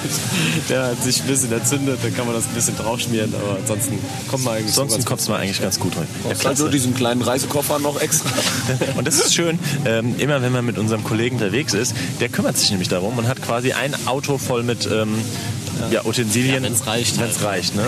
der 0.69 0.83
halt 0.83 1.03
sich 1.03 1.21
ein 1.21 1.27
bisschen 1.27 1.51
entzündet, 1.51 1.99
dann 2.03 2.13
kann 2.15 2.25
man 2.25 2.35
das 2.35 2.45
ein 2.45 2.53
bisschen 2.55 2.75
draufschmieren, 2.77 3.33
aber 3.35 3.57
ansonsten 3.59 3.99
kommt 4.29 4.43
man 4.45 4.55
eigentlich 4.55 4.73
so 4.73 4.81
Ansonsten 4.81 4.97
ganz 5.01 5.05
kommst 5.05 5.27
du 5.27 5.31
mal 5.31 5.39
eigentlich 5.39 5.61
ganz 5.61 5.79
gut 5.79 5.95
rein. 5.95 6.07
Ja, 6.27 6.49
Also 6.49 6.67
diesen 6.67 6.95
kleinen 6.95 7.21
Reisekoffer 7.21 7.79
noch 7.79 8.01
extra. 8.01 8.29
Und 8.97 9.07
das 9.07 9.15
ist 9.19 9.35
schön, 9.35 9.59
ähm, 9.85 10.15
immer 10.17 10.41
wenn 10.41 10.51
man 10.51 10.65
mit 10.65 10.77
unserem 10.77 11.03
Kollegen 11.03 11.35
unterwegs 11.37 11.73
ist, 11.73 11.95
der 12.19 12.29
kümmert 12.29 12.57
sich 12.57 12.71
nämlich 12.71 12.89
darum 12.89 13.17
und 13.17 13.27
hat 13.27 13.41
quasi 13.41 13.73
ein 13.73 13.93
Auto 14.07 14.37
voll 14.37 14.63
mit 14.63 14.89
ähm, 14.91 15.15
ja, 15.91 16.05
Utensilien. 16.05 16.55
Ja, 16.55 16.69
wenn's 16.69 16.85
reicht 16.87 17.19
Wenn 17.19 17.29
es 17.29 17.37
halt. 17.41 17.45
reicht, 17.45 17.75
ne? 17.75 17.83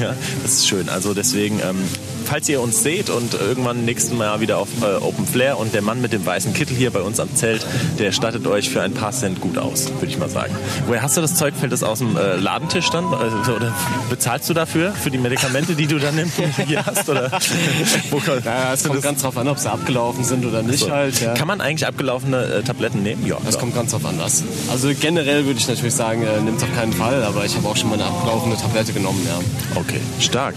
Ja, 0.00 0.14
das 0.42 0.52
ist 0.52 0.68
schön. 0.68 0.88
Also 0.88 1.14
deswegen, 1.14 1.60
ähm, 1.60 1.76
falls 2.24 2.48
ihr 2.48 2.60
uns 2.60 2.82
seht 2.82 3.10
und 3.10 3.34
irgendwann 3.34 3.84
nächsten 3.84 4.16
Mal 4.16 4.40
wieder 4.40 4.58
auf 4.58 4.68
äh, 4.82 4.86
Open 5.02 5.26
Flair 5.26 5.58
und 5.58 5.74
der 5.74 5.82
Mann 5.82 6.00
mit 6.00 6.12
dem 6.12 6.24
weißen 6.24 6.54
Kittel 6.54 6.76
hier 6.76 6.90
bei 6.90 7.00
uns 7.00 7.20
am 7.20 7.34
Zelt, 7.34 7.64
der 7.98 8.12
stattet 8.12 8.46
euch 8.46 8.70
für 8.70 8.82
ein 8.82 8.92
paar 8.92 9.12
Cent 9.12 9.40
gut 9.40 9.58
aus, 9.58 9.88
würde 9.94 10.06
ich 10.06 10.18
mal 10.18 10.28
sagen. 10.30 10.54
Woher 10.86 11.02
hast 11.02 11.16
du 11.16 11.20
das 11.20 11.34
Zeug? 11.34 11.54
Fällt 11.58 11.72
das 11.72 11.82
aus 11.82 11.98
dem 11.98 12.16
äh, 12.16 12.36
Ladentisch 12.36 12.88
dann? 12.90 13.04
Also, 13.12 13.52
oder 13.52 13.74
bezahlst 14.08 14.48
du 14.48 14.54
dafür, 14.54 14.92
für 14.92 15.10
die 15.10 15.18
Medikamente, 15.18 15.74
die 15.74 15.86
du 15.86 15.98
dann 15.98 16.14
nimmst, 16.14 16.36
hier 16.66 16.84
hast? 16.86 17.08
Oder 17.08 17.30
wo, 18.10 18.20
Ja, 18.44 18.72
es 18.72 18.84
kommt 18.84 19.02
ganz 19.02 19.22
drauf 19.22 19.36
an, 19.36 19.48
ob 19.48 19.58
sie 19.58 19.70
abgelaufen 19.70 20.24
sind 20.24 20.44
oder 20.46 20.62
nicht 20.62 20.80
so. 20.80 20.90
halt. 20.90 21.20
Ja. 21.20 21.34
Kann 21.34 21.48
man 21.48 21.60
eigentlich 21.60 21.86
abgelaufene 21.86 22.44
äh, 22.44 22.62
Tabletten 22.62 23.02
nehmen? 23.02 23.26
Ja. 23.26 23.36
Das 23.44 23.54
ja. 23.54 23.60
kommt 23.60 23.74
ganz 23.74 23.90
drauf 23.90 24.04
an. 24.04 24.14
Was. 24.18 24.44
Also 24.70 24.90
generell 24.98 25.44
würde 25.46 25.58
ich 25.58 25.68
natürlich 25.68 25.94
sagen, 25.94 26.22
äh, 26.22 26.40
nimmt 26.40 26.62
auf 26.62 26.74
keinen 26.74 26.92
Fall, 26.92 27.09
aber 27.14 27.44
ich 27.44 27.56
habe 27.56 27.68
auch 27.68 27.76
schon 27.76 27.88
mal 27.88 27.96
eine 27.96 28.04
abgelaufene 28.04 28.56
Tablette 28.56 28.92
genommen, 28.92 29.20
ja. 29.26 29.40
Okay, 29.78 30.00
stark. 30.18 30.54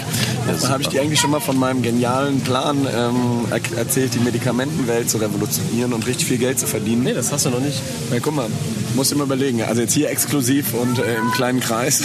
Ja, 0.48 0.56
super. 0.56 0.74
Habe 0.74 0.84
ich 0.84 0.89
dir 0.89 1.02
eigentlich 1.02 1.20
schon 1.20 1.32
mal 1.32 1.39
von 1.39 1.58
meinem 1.58 1.82
genialen 1.82 2.42
Plan 2.42 2.88
ähm, 2.94 3.46
er 3.50 3.78
erzählt, 3.78 4.13
die 4.13 4.20
Medikamentenwelt 4.20 5.10
zu 5.10 5.18
revolutionieren 5.18 5.94
und 5.94 6.06
richtig 6.06 6.28
viel 6.28 6.38
Geld 6.38 6.60
zu 6.60 6.68
verdienen? 6.68 7.04
Nee, 7.04 7.13
das 7.13 7.32
hast 7.32 7.46
du 7.46 7.50
noch 7.50 7.60
nicht. 7.60 7.82
Na, 8.12 8.20
guck 8.20 8.36
mal, 8.36 8.48
musst 8.96 9.12
du 9.12 9.16
mal 9.16 9.26
überlegen. 9.26 9.63
Also 9.63 9.82
jetzt 9.82 9.94
hier 9.94 10.10
exklusiv 10.10 10.74
und 10.74 11.00
äh, 11.00 11.16
im 11.16 11.32
kleinen 11.32 11.60
Kreis. 11.60 12.04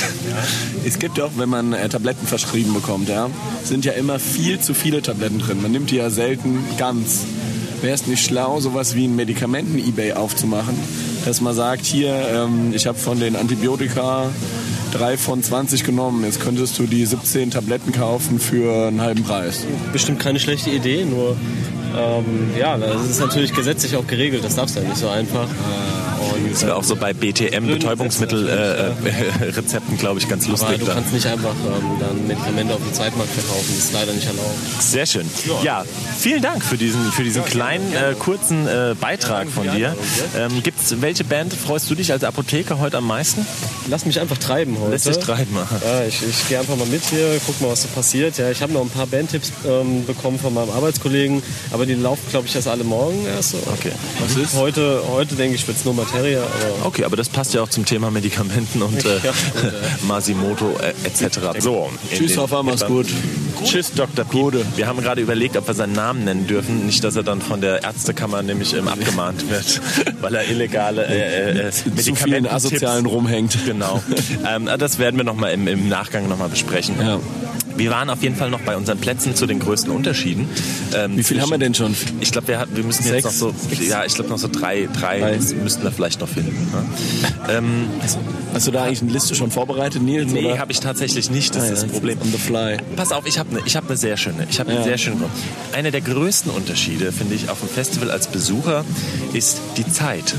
Es 0.85 0.99
gibt 0.99 1.19
doch, 1.19 1.33
wenn 1.37 1.49
man 1.49 1.73
äh, 1.73 1.89
Tabletten 1.89 2.27
verschrieben 2.27 2.73
bekommt, 2.75 3.09
ja, 3.09 3.31
sind 3.65 3.85
ja 3.85 3.93
immer 3.93 4.19
viel 4.19 4.61
zu 4.61 4.75
viele 4.75 5.03
Tabletten 5.03 5.39
drin. 5.39 5.63
Man 5.63 5.73
nimmt 5.73 5.91
die 5.91 5.97
ja 5.97 6.11
selten 6.11 6.65
ganz. 6.79 7.25
Wäre 7.81 7.95
es 7.95 8.07
nicht 8.07 8.25
schlau, 8.25 8.61
sowas 8.61 8.95
wie 8.95 9.07
ein 9.07 9.15
Medikamenten-Ebay 9.17 10.15
aufzumachen, 10.15 10.75
dass 11.25 11.41
man 11.41 11.55
sagt, 11.55 11.85
hier, 11.87 12.13
ähm, 12.13 12.73
ich 12.75 12.87
habe 12.87 12.99
von 12.99 13.21
den 13.21 13.37
Antibiotika 13.37 14.31
drei 14.93 15.17
von 15.17 15.43
20 15.43 15.85
genommen. 15.85 16.25
Jetzt 16.25 16.41
könntest 16.41 16.79
du 16.79 16.87
die 16.87 17.05
17 17.05 17.51
Tabletten 17.51 17.93
kaufen 17.93 18.41
für 18.41 18.89
einen 18.89 19.01
halben 19.01 19.23
Preis. 19.23 19.65
Bestimmt 19.93 20.19
keine 20.19 20.41
schlechte 20.41 20.71
Idee, 20.71 21.05
nur 21.05 21.37
ähm, 21.97 22.51
ja, 22.59 22.77
das 22.77 23.09
ist 23.09 23.21
natürlich 23.21 23.55
gesetzlich 23.55 23.97
auch 23.97 24.07
geregelt, 24.07 24.45
das 24.45 24.57
darfst 24.57 24.77
du 24.77 24.81
ja 24.81 24.89
nicht 24.89 24.99
so 24.99 25.09
einfach. 25.09 25.47
Wäre 25.47 25.98
auch 26.71 26.85
so 26.85 26.97
bei 26.97 27.13
BTM, 27.13 27.67
Betäubungsmittel-Rezepten, 27.67 29.99
glaube 29.99 30.21
ich, 30.21 30.29
ganz 30.29 30.45
aber 30.45 30.53
lustig. 30.53 30.79
du 30.79 30.87
dann. 30.87 30.97
kannst 30.97 31.13
nicht 31.13 31.27
einfach 31.27 31.55
ähm, 31.55 31.99
dann 32.01 32.27
Medikamente 32.27 32.75
auf 32.75 32.83
dem 32.83 32.93
Zweitmarkt 32.93 33.33
verkaufen, 33.33 33.67
das 33.69 33.85
ist 33.85 33.93
leider 33.93 34.13
nicht 34.13 34.27
erlaubt. 34.27 34.59
Sehr 34.81 35.07
schön. 35.07 35.29
Ja, 35.63 35.85
vielen 36.19 36.43
Dank 36.43 36.65
für 36.65 36.77
diesen, 36.77 37.11
für 37.13 37.25
diesen 37.25 37.45
kleinen, 37.45 37.93
äh, 37.93 38.15
kurzen 38.19 38.67
äh, 38.67 38.95
Beitrag 39.01 39.49
von 39.49 39.71
dir. 39.71 39.97
Ähm, 40.37 40.63
gibt's, 40.63 40.95
welche 41.01 41.25
Band 41.25 41.55
freust 41.55 41.91
du 41.91 41.95
dich 41.95 42.13
als 42.13 42.25
Apotheker 42.25 42.79
heute 42.79 42.99
am 42.99 43.07
meisten? 43.07 43.47
Lass 43.89 44.05
mich 44.05 44.21
einfach 44.21 44.39
treiben 44.39 44.77
heute. 44.81 44.93
Lässt 44.93 45.07
dich 45.07 45.19
treiben. 45.19 45.57
Ja, 45.85 46.05
ich, 46.05 46.23
ich 46.23 46.49
gehe 46.49 46.59
einfach 46.59 46.77
mal 46.77 46.87
mit 46.87 47.03
hier, 47.05 47.41
guck 47.47 47.61
mal, 47.61 47.71
was 47.71 47.83
so 47.83 47.89
passiert. 47.89 48.39
Ja, 48.39 48.51
ich 48.51 48.63
habe 48.63 48.73
noch 48.73 48.83
ein 48.83 48.91
paar 48.91 49.07
Bandtipps 49.07 49.53
ähm, 49.67 50.07
bekommen 50.07 50.39
von 50.39 50.55
meinem 50.55 50.71
Arbeitskollegen, 50.71 51.43
aber 51.71 51.87
die 51.87 51.95
laufen, 51.95 52.23
glaube 52.31 52.47
ich, 52.47 52.55
erst 52.55 52.69
alle 52.69 52.85
morgen 52.85 53.27
erst. 53.27 53.51
So. 53.51 53.59
Okay. 53.67 53.93
Was 54.21 54.37
ist? 54.37 54.55
Heute, 54.55 55.03
heute 55.11 55.35
denke 55.35 55.55
ich, 55.55 55.67
wird 55.67 55.77
es 55.77 55.85
nur 55.85 55.95
Materia, 56.37 56.43
aber 56.43 56.87
Okay, 56.87 57.05
aber 57.05 57.17
das 57.17 57.29
passt 57.29 57.55
ja 57.55 57.63
auch 57.63 57.69
zum 57.69 57.85
Thema 57.85 58.11
Medikamenten 58.11 58.83
und 58.83 59.05
äh, 59.05 59.09
Ja, 59.25 59.33
gut, 59.33 59.65
äh. 59.65 59.73
Masimoto 60.07 60.77
äh, 60.81 61.07
etc. 61.07 61.39
So, 61.59 61.91
Tschüss, 62.15 62.33
den- 62.33 62.41
Hoffa, 62.41 62.63
mach's 62.63 62.85
gut. 62.87 63.07
Tschüss, 63.65 63.93
Dr. 63.93 64.25
Piep. 64.25 64.65
Wir 64.77 64.87
haben 64.87 65.01
gerade 65.03 65.21
überlegt, 65.21 65.57
ob 65.57 65.67
wir 65.67 65.75
seinen 65.75 65.93
Namen 65.93 66.25
nennen 66.25 66.47
dürfen. 66.47 66.87
Nicht, 66.87 67.03
dass 67.03 67.17
er 67.17 67.25
dann 67.25 67.41
von 67.43 67.61
der 67.61 67.83
Ärztekammer 67.83 68.43
nämlich 68.43 68.73
ähm, 68.75 68.87
abgemahnt 68.89 69.51
wird, 69.51 69.81
weil 70.21 70.35
er 70.35 70.49
illegale 70.49 71.05
äh, 71.07 71.69
äh, 71.69 71.73
vielen 71.73 71.95
Medikamente 71.97 72.53
Asozialen 72.53 73.07
rumhängt. 73.07 73.59
Genau. 73.67 74.03
ähm, 74.49 74.69
das 74.79 74.99
werden 74.99 75.17
wir 75.17 75.25
noch 75.25 75.35
mal 75.35 75.49
im, 75.49 75.67
im 75.67 75.89
Nachgang 75.89 76.29
noch 76.29 76.39
mal 76.39 76.49
besprechen. 76.49 76.95
Ja. 77.01 77.19
Wir 77.79 77.91
waren 77.91 78.11
auf 78.11 78.23
jeden 78.23 78.35
Fall 78.37 78.51
noch 78.51 78.61
bei 78.61 78.77
unseren 78.77 78.99
Plätzen 78.99 79.35
zu 79.37 79.47
den 79.47 79.61
größten 79.61 79.91
Unterschieden. 79.93 80.49
Ähm, 80.95 81.17
Wie 81.17 81.23
viel 81.23 81.41
haben 81.41 81.51
wir 81.51 81.59
denn 81.59 81.75
schon? 81.75 81.95
Ich 82.21 82.33
glaube, 82.33 82.49
wir, 82.49 82.67
wir 82.75 82.85
müssen 82.85 83.05
jetzt 83.07 83.25
noch 83.25 83.31
Sechs? 83.31 83.39
so, 83.39 83.55
ja, 83.89 84.05
ich 84.05 84.15
glaube 84.15 84.31
noch 84.31 84.39
so 84.39 84.49
drei, 84.49 84.89
drei, 84.93 85.21
Drei. 85.21 85.39
müssten 85.63 85.83
wir 85.85 85.93
vielleicht 85.93 86.21
noch 86.21 86.29
finden. 86.29 86.51
Ne? 86.73 86.85
Ähm, 87.51 87.87
Hast 88.53 88.67
du 88.67 88.71
da 88.73 88.85
eigentlich 88.85 89.01
eine 89.01 89.11
Liste 89.13 89.35
schon 89.35 89.51
vorbereitet, 89.51 90.03
Nils? 90.03 90.31
nee, 90.33 90.59
habe 90.59 90.71
ich 90.73 90.81
tatsächlich 90.81 91.31
nicht. 91.31 91.55
Das 91.55 91.63
Ah, 91.63 91.67
ist 91.67 91.81
ja, 91.81 91.85
das 91.87 91.93
Problem. 91.93 92.19
On 92.21 92.31
the 92.31 92.37
fly. 92.39 92.77
Pass 92.97 93.11
auf, 93.13 93.27
ich 93.27 93.39
habe 93.39 93.49
eine 93.51 93.61
hab 93.61 93.89
ne 93.89 93.97
sehr 93.97 94.17
schöne. 94.19 94.47
Ich 94.51 94.61
habe 94.61 94.71
eine 94.71 94.81
Ja. 94.81 94.85
sehr 94.85 94.99
schöne. 94.99 95.25
Einer 95.73 95.91
der 95.91 96.01
größten 96.03 96.51
Unterschiede, 96.53 97.11
finde 97.13 97.35
ich, 97.37 97.49
auf 97.49 97.61
dem 97.61 97.69
Festival 97.71 98.11
als 98.11 98.27
Besucher 98.27 98.85
ist 99.33 99.61
die 99.79 99.87
Zeit. 99.91 100.35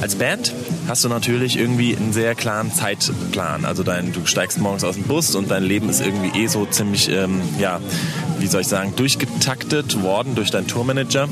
Als 0.00 0.14
Band 0.14 0.52
hast 0.88 1.04
du 1.04 1.08
natürlich 1.08 1.58
irgendwie 1.58 1.96
einen 1.96 2.12
sehr 2.12 2.34
klaren 2.34 2.72
Zeitplan. 2.72 3.64
Also 3.64 3.82
dein, 3.82 4.12
du 4.12 4.26
steigst 4.26 4.58
morgens 4.58 4.84
aus 4.84 4.96
dem 4.96 5.04
Bus 5.04 5.34
und 5.34 5.50
dein 5.50 5.62
Leben 5.62 5.88
ist 5.88 6.00
irgendwie 6.00 6.40
eh 6.40 6.46
so 6.46 6.66
ziemlich, 6.66 7.08
ähm, 7.08 7.40
ja, 7.58 7.80
wie 8.38 8.46
soll 8.46 8.62
ich 8.62 8.68
sagen, 8.68 8.94
durchgetaktet 8.96 10.02
worden 10.02 10.34
durch 10.34 10.50
deinen 10.50 10.66
Tourmanager 10.66 11.28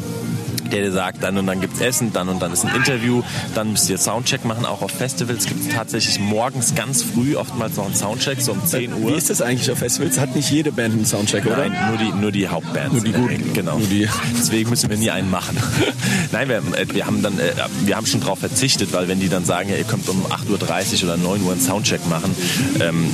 der 0.71 0.83
dir 0.83 0.93
sagt, 0.93 1.23
dann 1.23 1.37
und 1.39 1.47
dann 1.47 1.61
gibt's 1.61 1.81
Essen, 1.81 2.13
dann 2.13 2.29
und 2.29 2.41
dann 2.41 2.53
ist 2.53 2.65
ein 2.65 2.75
Interview, 2.75 3.23
dann 3.55 3.73
müsst 3.73 3.89
ihr 3.91 3.99
Soundcheck 3.99 4.45
machen. 4.45 4.65
Auch 4.65 4.83
auf 4.83 4.91
Festivals 4.91 5.47
gibt 5.47 5.61
es 5.61 5.75
tatsächlich 5.75 6.21
morgens 6.21 6.75
ganz 6.75 7.03
früh 7.03 7.37
oftmals 7.37 7.77
noch 7.77 7.87
einen 7.87 7.95
Soundcheck, 7.95 8.41
so 8.41 8.53
um 8.53 8.65
10 8.65 8.93
Uhr. 8.93 9.11
Wie 9.11 9.15
ist 9.17 9.31
das 9.31 9.43
eigentlich 9.43 9.71
auf 9.71 9.79
Festivals? 9.79 10.19
Hat 10.19 10.35
nicht 10.35 10.51
jede 10.51 10.73
Band 10.73 10.95
einen 10.95 11.07
Soundcheck, 11.07 11.47
oder? 11.47 11.69
Nein, 11.69 11.77
nur 11.89 11.99
die, 11.99 12.13
nur 12.13 12.33
die 12.33 12.49
Hauptbands. 12.49 12.93
Nur 12.93 13.03
die 13.03 13.13
guten. 13.13 13.53
Genau. 13.53 13.79
Die. 13.79 14.09
Deswegen 14.39 14.71
müssen 14.71 14.91
wir 14.91 14.97
nie 14.97 15.11
einen 15.11 15.31
machen. 15.31 15.57
Nein, 16.33 16.49
wir, 16.49 16.59
äh, 16.59 16.87
wir 16.93 17.07
haben 17.07 17.23
dann, 17.23 17.39
äh, 17.39 17.53
wir 17.85 17.97
haben 17.97 18.07
schon 18.07 18.21
darauf 18.21 18.39
verzichtet, 18.39 18.93
weil 18.93 19.09
wenn 19.09 19.21
die 19.21 19.29
dann 19.29 19.45
sagen, 19.45 19.69
ja, 19.69 19.77
ihr 19.77 19.85
könnt 19.85 20.09
um 20.09 20.27
8.30 20.27 21.05
Uhr 21.05 21.05
oder 21.05 21.17
9 21.17 21.43
Uhr 21.43 21.53
einen 21.53 21.61
Soundcheck 21.61 22.07
machen, 22.09 22.35
ähm, 22.81 23.11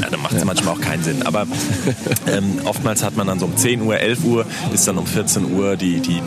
Ja, 0.00 0.10
dann 0.10 0.20
macht 0.20 0.34
es 0.34 0.44
manchmal 0.44 0.74
auch 0.74 0.80
keinen 0.80 1.02
Sinn. 1.02 1.22
Aber 1.22 1.46
ähm, 2.26 2.58
oftmals 2.64 3.02
hat 3.02 3.16
man 3.16 3.26
dann 3.26 3.38
so 3.38 3.46
um 3.46 3.56
10 3.56 3.82
Uhr, 3.82 3.98
11 3.98 4.24
Uhr, 4.24 4.46
bis 4.70 4.84
dann 4.84 4.98
um 4.98 5.06
14 5.06 5.52
Uhr 5.52 5.76
die, 5.76 6.00
die 6.00 6.18
äh, 6.18 6.22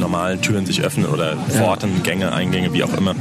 normalen 0.00 0.40
Türen 0.40 0.66
sich 0.66 0.82
öffnen 0.82 1.06
oder 1.06 1.36
Pforten, 1.48 2.02
Gänge, 2.02 2.32
Eingänge, 2.32 2.72
wie 2.72 2.82
auch 2.82 2.94
immer. 2.94 3.14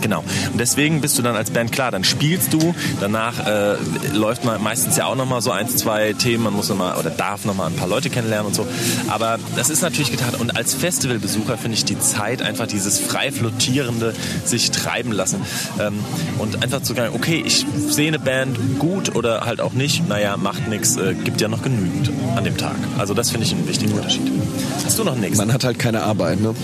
Genau. 0.00 0.24
Und 0.52 0.58
deswegen 0.58 1.00
bist 1.00 1.18
du 1.18 1.22
dann 1.22 1.36
als 1.36 1.50
Band 1.50 1.72
klar, 1.72 1.90
dann 1.90 2.04
spielst 2.04 2.52
du, 2.52 2.74
danach 3.00 3.46
äh, 3.46 3.76
läuft 4.12 4.44
man 4.44 4.62
meistens 4.62 4.96
ja 4.96 5.06
auch 5.06 5.16
nochmal 5.16 5.42
so 5.42 5.50
eins, 5.50 5.76
zwei 5.76 6.12
Themen, 6.12 6.44
man 6.44 6.54
muss 6.54 6.68
nochmal 6.68 6.96
oder 6.96 7.10
darf 7.10 7.44
nochmal 7.44 7.68
ein 7.68 7.76
paar 7.76 7.88
Leute 7.88 8.10
kennenlernen 8.10 8.48
und 8.48 8.54
so. 8.54 8.66
Aber 9.08 9.38
das 9.56 9.70
ist 9.70 9.82
natürlich 9.82 10.10
getan. 10.10 10.34
Und 10.38 10.56
als 10.56 10.74
Festivalbesucher 10.74 11.58
finde 11.58 11.76
ich 11.76 11.84
die 11.84 11.98
Zeit 11.98 12.42
einfach 12.42 12.66
dieses 12.66 12.98
frei 12.98 13.32
flottierende, 13.32 14.14
sich 14.44 14.70
treiben 14.70 15.12
lassen. 15.12 15.42
Ähm, 15.80 15.98
und 16.38 16.62
einfach 16.62 16.82
zu 16.82 16.94
sagen, 16.94 17.14
okay, 17.14 17.42
ich 17.44 17.66
sehe 17.88 18.08
eine 18.08 18.18
Band 18.18 18.78
gut 18.78 19.14
oder 19.16 19.42
halt 19.46 19.60
auch 19.60 19.72
nicht, 19.72 20.08
naja, 20.08 20.36
macht 20.36 20.68
nichts, 20.68 20.96
äh, 20.96 21.14
gibt 21.14 21.40
ja 21.40 21.48
noch 21.48 21.62
genügend 21.62 22.10
an 22.36 22.44
dem 22.44 22.56
Tag. 22.56 22.76
Also 22.98 23.14
das 23.14 23.30
finde 23.30 23.46
ich 23.46 23.52
einen 23.52 23.66
wichtigen 23.68 23.92
Unterschied. 23.92 24.30
Hast 24.84 24.98
du 24.98 25.04
noch 25.04 25.16
nichts? 25.16 25.38
Man 25.38 25.52
hat 25.52 25.64
halt 25.64 25.78
keine 25.78 26.02
Arbeit, 26.02 26.40
ne? 26.40 26.54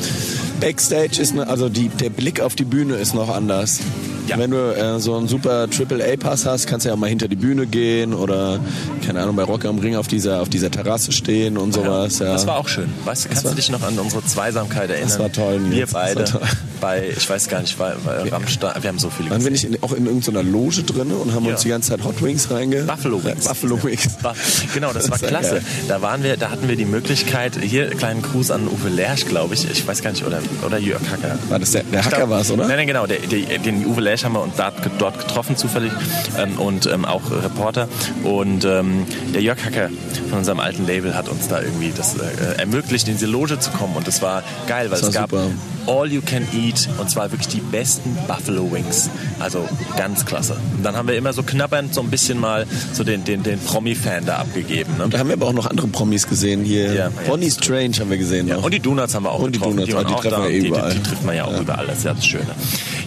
Backstage 0.65 1.21
ist, 1.21 1.35
ne, 1.35 1.47
also 1.47 1.69
die, 1.69 1.89
der 1.89 2.11
Blick 2.11 2.41
auf 2.41 2.55
die 2.55 2.65
Bühne 2.65 2.95
ist 2.97 3.15
noch 3.15 3.29
anders. 3.29 3.81
Ja. 4.27 4.39
Wenn 4.39 4.51
du 4.53 4.57
äh, 4.75 4.99
so 5.01 5.15
einen 5.17 5.29
super 5.29 5.69
Triple-A-Pass 5.69 6.47
hast, 6.47 6.67
kannst 6.67 6.87
du 6.87 6.89
ja 6.89 6.95
auch 6.95 6.99
mal 6.99 7.11
hinter 7.11 7.29
die 7.29 7.37
Bühne 7.37 7.67
gehen 7.67 8.15
oder, 8.15 8.59
keine 9.07 9.21
Ahnung, 9.21 9.37
bei 9.37 9.43
Rock 9.43 9.67
am 9.67 9.79
Ring 9.79 9.97
auf 9.97 10.09
dieser, 10.09 10.41
auf 10.41 10.49
dieser 10.49 10.71
Terrasse 10.71 11.13
stehen 11.13 11.59
und 11.59 11.75
sowas. 11.75 12.21
Ja. 12.21 12.33
Das 12.33 12.47
war 12.47 12.57
auch 12.57 12.69
schön. 12.69 12.89
Weißt 13.05 13.25
du, 13.27 13.29
kannst 13.29 13.45
war- 13.45 13.51
du 13.51 13.57
dich 13.57 13.69
noch 13.71 13.83
an 13.83 13.99
unsere 13.99 14.25
Zweisamkeit 14.25 14.89
erinnern? 14.89 15.09
Das 15.11 15.19
war 15.19 15.31
toll. 15.31 15.61
Wir 15.69 15.93
war 15.93 16.05
beide 16.05 16.25
toll. 16.25 16.41
bei, 16.81 17.11
ich 17.15 17.29
weiß 17.29 17.49
gar 17.49 17.61
nicht, 17.61 17.77
bei, 17.77 17.93
bei 18.03 18.27
Rammstein, 18.31 18.83
wir 18.83 18.89
haben 18.89 18.99
so 18.99 19.11
viele 19.11 19.29
Waren 19.29 19.45
wir 19.45 19.51
gesehen. 19.51 19.73
nicht 19.73 19.83
in, 19.83 19.87
auch 19.87 19.93
in 19.93 20.07
irgendeiner 20.07 20.43
Loge 20.43 20.83
drin 20.85 21.13
und 21.13 21.35
haben 21.35 21.45
Ja. 21.45 21.53
uns 21.53 21.61
die 21.61 21.69
ganze 21.69 21.91
Zeit 21.91 22.03
Hot 22.05 22.23
Wings 22.23 22.51
reinge... 22.51 22.85
Buffalo 22.85 23.23
Wings. 23.23 23.45
Buffalo 23.47 23.83
Wings. 23.83 24.09
Genau, 24.73 24.93
das 24.95 25.11
war 25.11 25.19
Das 25.19 25.23
war 25.23 25.29
klasse. 25.29 25.51
geil. 25.57 25.63
Da 25.89 26.01
waren 26.01 26.23
wir, 26.23 26.39
da 26.39 26.49
hatten 26.51 26.67
wir 26.67 26.77
die 26.77 26.87
Möglichkeit, 26.87 27.59
hier 27.61 27.91
kleinen 27.91 28.23
Gruß 28.23 28.51
an 28.51 28.67
Uwe 28.69 28.89
Lersch, 28.89 29.27
glaube 29.27 29.53
ich, 29.53 29.71
ich 29.71 29.87
weiß 29.87 30.01
gar 30.03 30.13
nicht, 30.13 30.25
oder, 30.27 30.39
oder 30.65 30.79
Jörg 30.79 31.03
Hacker. 31.11 31.39
War 31.49 31.59
das 31.59 31.73
der, 31.73 31.83
der 31.85 32.05
Hacker 32.05 32.29
war 32.29 32.41
es, 32.41 32.51
oder? 32.51 32.67
Nein, 32.67 32.77
nein, 32.77 32.87
genau. 32.87 33.07
Der, 33.07 33.19
der, 33.19 33.59
den 33.59 33.87
Uwe 33.87 34.01
Lersch 34.01 34.25
haben 34.25 34.35
wir 34.35 34.43
uns 34.43 34.55
dort, 34.57 34.75
dort 34.99 35.19
getroffen 35.19 35.57
zufällig 35.57 35.93
ähm, 36.39 36.59
und 36.59 36.87
ähm, 36.87 37.05
auch 37.05 37.23
Reporter. 37.31 37.89
Und 38.23 38.65
ähm, 38.65 39.07
der 39.35 39.43
Jörg 39.43 39.65
Hacker 39.65 39.91
von 40.31 40.39
unserem 40.39 40.61
alten 40.61 40.87
Label 40.87 41.17
hat 41.17 41.29
uns 41.29 41.49
da 41.49 41.61
irgendwie 41.61 41.93
das 41.97 42.17
äh, 42.17 42.59
ermöglicht, 42.59 43.09
in 43.09 43.15
diese 43.15 43.27
Loge 43.27 43.59
zu 43.59 43.71
kommen. 43.71 43.97
Und 43.97 44.07
das 44.07 44.23
war 44.23 44.43
geil, 44.67 44.91
weil 44.91 45.01
Das 45.01 45.09
es 45.09 45.15
war 45.15 45.23
gab 45.29 45.31
super. 45.31 45.51
All 45.87 46.11
You 46.11 46.21
Can 46.25 46.47
Eat 46.55 46.89
und 46.99 47.11
zwar 47.11 47.31
wirklich 47.33 47.49
die 47.49 47.61
besten 47.61 48.17
Buffalo 48.27 48.71
Wings. 48.73 49.11
Also 49.41 49.67
ganz 49.97 50.25
klasse. 50.25 50.57
Und 50.77 50.83
dann 50.85 50.97
haben 50.97 51.09
wir 51.09 51.17
immer 51.17 51.33
so 51.33 51.43
knabbernd 51.43 51.95
so 51.95 52.01
ein 52.01 52.11
bisschen 52.11 52.39
mal 52.41 52.67
so 52.93 53.05
den, 53.05 53.25
den, 53.25 53.43
den 53.43 53.59
Promi-Fan 53.59 54.25
da 54.27 54.37
abgegeben. 54.39 54.97
Ne? 54.99 55.09
Da 55.09 55.19
haben 55.19 55.29
wir 55.29 55.35
aber 55.35 55.47
auch 55.47 55.53
noch 55.53 55.67
andere 55.67 55.89
Promis 55.89 56.27
gesehen 56.27 56.65
hier. 56.65 56.87
Ja, 56.89 56.95
ja. 56.95 57.11
Bonnie 57.27 57.51
Strange 57.51 57.93
haben 58.01 58.11
wir 58.11 58.19
gesehen 58.19 58.49
Ja, 58.49 58.57
noch. 58.57 58.65
und 58.65 58.75
die 58.75 58.81
Donuts 58.81 59.15
haben 59.15 59.25
wir 59.25 59.33
auch 59.33 59.41
Und 59.41 59.55
die 59.55 59.59
getroffen. 59.59 59.77
Donuts, 59.79 59.95
waren 59.95 60.07
die 60.07 60.15
auch 60.15 60.21
treffen 60.23 60.43
wir 60.45 60.51
eh 60.51 60.61
die, 60.61 60.67
überall. 60.69 60.91
die, 60.93 60.99
die 60.99 61.03
trifft 61.03 61.25
man 61.25 61.37
ja 61.37 61.45
auch 61.45 61.53
Ja. 61.53 61.61
überall, 61.61 61.87
das 61.87 61.99
ist 61.99 62.05
ja 62.05 62.15
das 62.15 62.27
Schöne. 62.27 62.47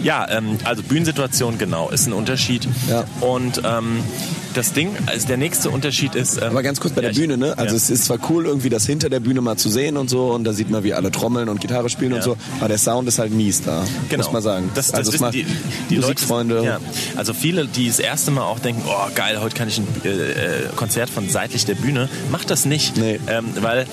Ja, 0.02 0.26
ähm, 0.30 0.58
also 0.64 0.82
Bühnensituation, 0.82 1.58
genau, 1.58 1.88
ist 1.90 2.06
ein 2.06 2.12
Unterschied. 2.12 2.68
Ja. 2.88 3.04
Und 3.20 3.60
ähm, 3.64 4.00
das 4.58 4.72
Ding, 4.72 4.90
also 5.06 5.26
der 5.26 5.36
nächste 5.36 5.70
Unterschied 5.70 6.14
ist... 6.14 6.36
Ähm, 6.38 6.44
Aber 6.50 6.62
ganz 6.62 6.80
kurz 6.80 6.92
bei 6.94 7.02
ja, 7.02 7.08
der 7.10 7.18
Bühne, 7.20 7.36
ne? 7.38 7.56
Also 7.56 7.72
ja. 7.74 7.76
es 7.76 7.90
ist 7.90 8.04
zwar 8.04 8.18
cool, 8.28 8.46
irgendwie 8.46 8.68
das 8.68 8.84
hinter 8.86 9.08
der 9.08 9.20
Bühne 9.20 9.40
mal 9.40 9.56
zu 9.56 9.68
sehen 9.70 9.96
und 9.96 10.10
so, 10.10 10.32
und 10.32 10.44
da 10.44 10.52
sieht 10.52 10.68
man, 10.70 10.84
wie 10.84 10.92
alle 10.94 11.10
trommeln 11.10 11.48
und 11.48 11.60
Gitarre 11.60 11.88
spielen 11.88 12.12
und 12.12 12.18
Ja. 12.18 12.24
so, 12.24 12.36
aber 12.58 12.68
der 12.68 12.78
Sound 12.78 13.08
ist 13.08 13.18
halt 13.18 13.32
mies 13.32 13.62
da, 13.62 13.84
Genau. 14.08 14.24
muss 14.24 14.32
man 14.32 14.42
sagen. 14.42 14.70
Das, 14.74 14.88
das 14.88 14.94
also 14.94 15.12
wissen 15.12 15.22
macht 15.24 15.34
die, 15.34 15.46
die 15.90 15.96
Musikfreunde. 15.96 16.54
Leute, 16.56 16.66
ja, 16.66 16.78
also 17.16 17.32
viele, 17.34 17.66
die 17.66 17.88
das 17.88 17.98
erste 18.00 18.30
Mal 18.30 18.42
auch 18.42 18.58
denken, 18.58 18.82
oh 18.86 19.08
geil, 19.14 19.40
heute 19.40 19.54
kann 19.56 19.68
ich 19.68 19.78
ein 19.78 19.86
äh, 20.04 20.08
äh, 20.08 20.66
Konzert 20.76 21.08
von 21.10 21.28
seitlich 21.28 21.64
der 21.64 21.74
Bühne. 21.76 22.08
Macht 22.30 22.50
das 22.50 22.64
nicht, 22.64 22.96
Nee. 22.96 23.20
ähm, 23.28 23.44
weil 23.60 23.86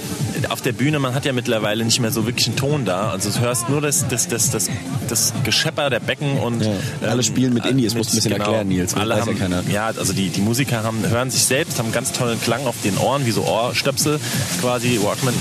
auf 0.49 0.62
der 0.62 0.71
Bühne, 0.73 0.99
man 0.99 1.13
hat 1.13 1.25
ja 1.25 1.34
mittlerweile 1.34 1.86
nicht 1.86 1.99
mehr 1.99 2.12
so 2.12 2.25
wirklich 2.25 2.47
einen 2.47 2.56
Ton 2.56 2.86
da. 2.86 3.10
Also 3.12 3.30
du 3.30 3.39
hörst 3.39 3.69
nur 3.69 3.82
das, 3.82 4.08
das, 4.08 4.28
das, 4.28 4.49
das, 4.51 4.69
das 5.08 5.34
Geschepper 5.43 5.89
der 5.89 5.99
Becken 5.99 6.38
und 6.39 6.63
Ja. 6.63 7.10
Alle 7.10 7.23
spielen 7.23 7.54
mit 7.54 7.65
Indie, 7.65 7.84
das 7.86 7.93
musst 7.95 8.10
du 8.12 8.13
ein 8.13 8.17
bisschen 8.17 8.32
genau, 8.34 8.45
erklären, 8.45 8.67
Nils, 8.67 8.91
das 8.93 9.01
Alle 9.01 9.13
weiß 9.15 9.19
ja 9.21 9.25
haben, 9.28 9.39
keiner. 9.39 9.63
ja, 9.71 9.88
also 9.88 10.13
die, 10.13 10.30
die 10.30 10.41
Musiker 10.56 10.84
haben, 10.84 11.06
hören 11.10 11.30
sich 11.32 11.44
selbst, 11.44 11.80
haben 11.80 11.91
ganz 11.91 12.13
tollen 12.13 12.39
Klang 12.39 12.65
auf 12.65 12.76
den 12.82 12.98
Ohren, 12.98 13.26
wie 13.26 13.32
so 13.32 13.44
Ohrstöpsel, 13.44 14.22
quasi 14.62 15.02
Walkman, 15.04 15.34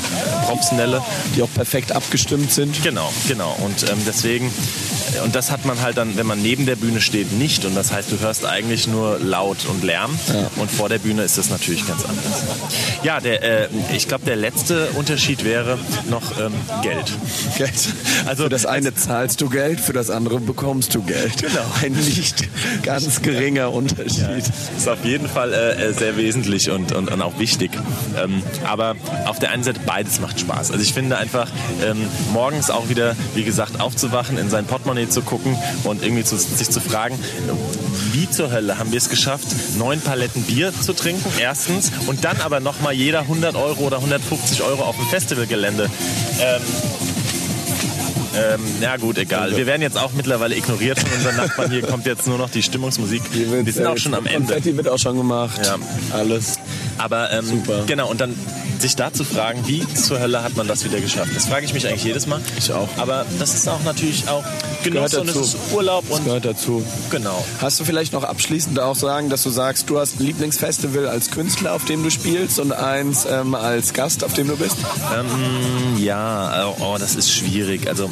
Propsnelle. 0.44 1.00
die 1.36 1.42
auch 1.42 1.54
perfekt 1.54 1.92
abgestimmt 1.92 2.50
sind. 2.50 2.82
Genau, 2.82 3.12
genau. 3.28 3.56
Und 3.64 3.88
ähm, 3.88 3.98
deswegen, 4.04 4.50
äh, 5.16 5.20
und 5.20 5.36
das 5.36 5.52
hat 5.52 5.66
man 5.66 5.80
halt 5.82 5.98
dann, 5.98 6.16
wenn 6.16 6.26
man 6.26 6.42
neben 6.42 6.66
der 6.66 6.74
Bühne 6.74 7.00
steht, 7.00 7.30
nicht. 7.32 7.64
Und 7.64 7.76
das 7.76 7.92
heißt, 7.92 8.10
du 8.10 8.18
hörst 8.18 8.44
eigentlich 8.44 8.88
nur 8.88 9.20
laut 9.20 9.66
und 9.66 9.84
Lärm. 9.84 10.18
Ja. 10.26 10.50
Und 10.56 10.68
vor 10.68 10.88
der 10.88 10.98
Bühne 10.98 11.22
ist 11.22 11.38
das 11.38 11.48
natürlich 11.48 11.86
ganz 11.86 12.04
anders. 12.04 12.42
Ja, 13.04 13.20
der, 13.20 13.42
äh, 13.44 13.68
ich 13.94 14.08
glaube, 14.08 14.24
der 14.24 14.34
letzte 14.34 14.88
Unterschied 14.94 15.44
wäre 15.44 15.78
noch 16.10 16.40
ähm, 16.40 16.52
Geld. 16.82 17.12
Geld. 17.56 17.72
Also- 18.26 18.44
für 18.44 18.48
das 18.48 18.66
eine 18.66 18.92
zahlst 18.96 19.40
du 19.40 19.48
Geld, 19.48 19.78
für 19.78 19.92
das 19.92 20.10
andere 20.10 20.40
bekommst 20.40 20.92
du 20.96 21.02
Geld. 21.02 21.40
Genau. 21.40 21.64
Ein 21.82 21.92
nicht 21.92 22.48
ganz 22.82 23.22
geringer 23.22 23.72
Unterschied. 23.72 24.44
Ist 24.76 24.88
auf 24.88 25.03
jeden 25.04 25.28
Fall 25.28 25.52
äh, 25.52 25.88
äh, 25.88 25.92
sehr 25.92 26.16
wesentlich 26.16 26.70
und, 26.70 26.92
und, 26.92 27.10
und 27.10 27.22
auch 27.22 27.38
wichtig. 27.38 27.70
Ähm, 28.22 28.42
aber 28.66 28.96
auf 29.26 29.38
der 29.38 29.50
einen 29.50 29.64
Seite 29.64 29.80
beides 29.84 30.20
macht 30.20 30.40
Spaß. 30.40 30.70
Also 30.70 30.82
ich 30.82 30.92
finde 30.92 31.18
einfach 31.18 31.48
ähm, 31.84 32.06
morgens 32.32 32.70
auch 32.70 32.88
wieder, 32.88 33.16
wie 33.34 33.44
gesagt, 33.44 33.80
aufzuwachen, 33.80 34.38
in 34.38 34.50
sein 34.50 34.66
Portemonnaie 34.66 35.08
zu 35.08 35.22
gucken 35.22 35.56
und 35.84 36.02
irgendwie 36.02 36.24
zu, 36.24 36.36
sich 36.36 36.70
zu 36.70 36.80
fragen, 36.80 37.18
wie 38.12 38.28
zur 38.30 38.50
Hölle 38.50 38.78
haben 38.78 38.92
wir 38.92 38.98
es 38.98 39.08
geschafft, 39.08 39.46
neun 39.78 40.00
Paletten 40.00 40.42
Bier 40.42 40.72
zu 40.72 40.92
trinken, 40.92 41.30
erstens, 41.40 41.90
und 42.06 42.24
dann 42.24 42.40
aber 42.40 42.60
nochmal 42.60 42.94
jeder 42.94 43.20
100 43.20 43.56
Euro 43.56 43.84
oder 43.84 43.96
150 43.96 44.62
Euro 44.62 44.82
auf 44.82 44.96
dem 44.96 45.06
Festivalgelände. 45.06 45.90
Ähm, 46.40 46.62
ähm, 48.36 48.60
ja 48.80 48.96
gut, 48.96 49.18
egal. 49.18 49.56
Wir 49.56 49.66
werden 49.66 49.82
jetzt 49.82 49.98
auch 49.98 50.12
mittlerweile 50.12 50.56
ignoriert 50.56 50.98
von 50.98 51.10
unseren 51.12 51.36
Nachbarn. 51.36 51.70
Hier 51.70 51.82
kommt 51.82 52.06
jetzt 52.06 52.26
nur 52.26 52.38
noch 52.38 52.50
die 52.50 52.62
Stimmungsmusik. 52.62 53.22
Wir 53.32 53.72
sind 53.72 53.84
äh, 53.84 53.86
auch 53.86 53.98
schon 53.98 54.14
am 54.14 54.26
Ende. 54.26 54.54
Konfetti 54.54 54.76
wird 54.76 54.88
auch 54.88 54.98
schon 54.98 55.16
gemacht. 55.16 55.60
Ja. 55.64 55.76
Alles. 56.12 56.58
Aber 56.98 57.30
ähm, 57.32 57.46
Super. 57.46 57.84
genau, 57.86 58.10
und 58.10 58.20
dann 58.20 58.34
sich 58.78 58.96
da 58.96 59.12
zu 59.12 59.24
fragen, 59.24 59.66
wie 59.66 59.86
zur 59.94 60.20
Hölle 60.20 60.42
hat 60.42 60.56
man 60.56 60.68
das 60.68 60.84
wieder 60.84 61.00
geschafft? 61.00 61.30
Das 61.34 61.46
frage 61.46 61.64
ich 61.64 61.72
mich 61.72 61.86
eigentlich 61.86 62.04
jedes 62.04 62.26
Mal. 62.26 62.40
Ich 62.58 62.72
auch. 62.72 62.88
Aber 62.98 63.24
das 63.38 63.54
ist 63.54 63.68
auch 63.68 63.82
natürlich 63.84 64.28
auch 64.28 64.44
Genuss 64.82 65.12
Gehört 65.12 65.14
und 65.14 65.28
es 65.28 65.36
ist 65.36 65.56
Urlaub 65.72 66.10
und 66.10 66.24
Gehört 66.24 66.44
dazu. 66.44 66.84
genau. 67.10 67.44
Hast 67.60 67.80
du 67.80 67.84
vielleicht 67.84 68.12
noch 68.12 68.24
abschließend 68.24 68.78
auch 68.80 68.96
sagen, 68.96 69.30
dass 69.30 69.42
du 69.42 69.50
sagst, 69.50 69.88
du 69.88 69.98
hast 69.98 70.20
ein 70.20 70.26
Lieblingsfestival 70.26 71.06
als 71.08 71.30
Künstler, 71.30 71.72
auf 71.72 71.84
dem 71.84 72.02
du 72.02 72.10
spielst 72.10 72.58
und 72.58 72.72
eins 72.72 73.26
ähm, 73.30 73.54
als 73.54 73.92
Gast, 73.92 74.24
auf 74.24 74.34
dem 74.34 74.48
du 74.48 74.56
bist? 74.56 74.76
Ähm, 75.16 75.96
ja, 76.02 76.66
oh, 76.78 76.82
oh, 76.94 76.96
das 76.98 77.14
ist 77.14 77.32
schwierig. 77.32 77.88
Also 77.88 78.10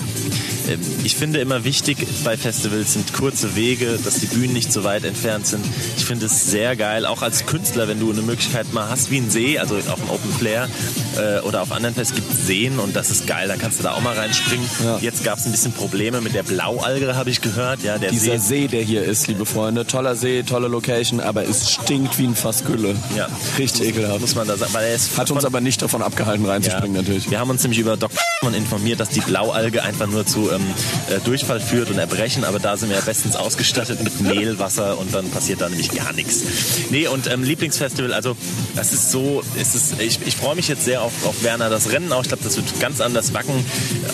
ich 1.05 1.17
finde 1.17 1.41
immer 1.41 1.65
wichtig 1.65 1.99
bei 2.25 2.37
Festivals 2.37 2.95
sind 2.95 3.13
kurze 3.13 3.57
Wege, 3.57 3.99
dass 4.05 4.21
die 4.21 4.27
Bühnen 4.27 4.53
nicht 4.53 4.73
so 4.73 4.85
weit 4.85 5.05
entfernt 5.05 5.47
sind. 5.47 5.65
Ich 5.97 6.05
finde 6.05 6.27
es 6.27 6.47
sehr 6.47 6.77
geil, 6.77 7.07
auch 7.07 7.23
als 7.23 7.47
Künstler, 7.47 7.89
wenn 7.89 8.01
du 8.01 8.11
eine 8.11 8.23
Möglichkeit 8.23 8.73
mal 8.73 8.89
hast 8.89 9.11
wie 9.11 9.19
ein 9.19 9.31
See, 9.31 9.59
also 9.59 9.77
auf 9.77 10.01
dem 10.01 10.11
Open 10.11 10.33
Flair 10.33 10.69
äh, 11.17 11.41
oder 11.41 11.63
auf 11.63 11.73
anderen 11.73 11.95
Fests 11.95 12.15
gibt 12.15 12.33
es 12.33 12.47
Seen 12.47 12.79
und 12.79 12.95
das 12.95 13.11
ist 13.11 13.27
geil, 13.27 13.49
da 13.49 13.57
kannst 13.57 13.79
du 13.81 13.83
da 13.83 13.93
auch 13.93 14.01
mal 14.01 14.17
reinspringen. 14.17 14.67
Ja. 14.85 14.99
Jetzt 15.01 15.25
gab 15.25 15.39
es 15.39 15.47
ein 15.47 15.53
bisschen 15.53 15.73
Probleme 15.73 16.21
mit 16.21 16.35
der 16.35 16.43
Blaualge, 16.43 17.17
habe 17.17 17.31
ich 17.31 17.41
gehört. 17.41 17.83
Ja, 17.83 17.99
Dieser 17.99 18.39
See 18.39 18.53
See, 18.53 18.69
der 18.69 18.83
hier 18.83 19.03
ist, 19.03 19.29
liebe 19.29 19.47
Freunde, 19.47 19.87
toller 19.87 20.15
See, 20.15 20.43
tolle 20.43 20.69
Location, 20.69 21.21
aber 21.21 21.49
es 21.49 21.71
stinkt 21.71 22.19
wie 22.19 22.27
ein 22.27 22.37
Fass 22.37 22.65
Gülle. 22.65 22.95
Ja. 23.17 23.29
Richtig 23.59 23.89
ekelhaft. 23.89 24.21
muss 24.21 24.35
man 24.35 24.47
da 24.47 24.57
sagen, 24.57 24.75
weil 24.75 24.85
er 24.85 24.95
ist 24.95 25.17
Hat 25.17 25.31
uns 25.31 25.45
aber 25.45 25.61
nicht 25.63 25.81
davon 25.81 26.03
abgehalten, 26.03 26.45
reinzuspringen 26.45 26.93
natürlich. 26.93 27.31
Wir 27.31 27.41
haben 27.41 27.49
uns 27.49 27.63
nämlich 27.63 27.81
über 27.81 27.97
Dr. 27.97 28.21
informiert, 28.55 29.01
dass 29.01 29.09
die 29.09 29.21
Blaualge 29.21 29.83
einfach 29.83 30.07
nur 30.07 30.27
zu 30.27 30.51
ähm, 30.53 30.63
äh, 31.11 31.21
Durchfall 31.25 31.61
führt 31.61 31.91
und 31.91 31.99
Erbrechen, 31.99 32.45
aber 32.45 32.59
da 32.59 32.77
sind 32.77 32.91
wir 32.91 32.97
ja 32.97 33.03
bestens 33.03 33.37
ausgestattet 33.37 34.03
mit 34.03 34.21
Mehl, 34.21 34.59
Wasser 34.59 34.99
und 34.99 35.15
dann 35.15 35.31
passiert 35.31 35.61
da 35.61 35.69
nämlich 35.69 35.91
gar 35.91 36.13
nichts. 36.13 36.43
Nee, 36.91 37.07
und 37.09 37.31
ähm, 37.31 37.43
Lieblingsfestival, 37.43 38.13
also 38.13 38.37
das 38.77 38.93
ist 38.93 39.11
so, 39.11 39.43
ist, 39.61 40.01
ich, 40.01 40.21
ich 40.27 40.37
freue 40.37 40.57
mich 40.57 40.69
jetzt 40.69 40.85
sehr 40.85 41.03
auf, 41.03 41.13
auf 41.25 41.43
Werner 41.43 41.71
das 41.71 41.91
Rennen 41.91 42.13
auch. 42.13 42.23
Ich 42.23 42.29
glaube, 42.29 42.45
das 42.45 42.57
wird 42.57 42.81
ganz 42.81 43.01
anders 43.01 43.35
wacken. 43.35 43.65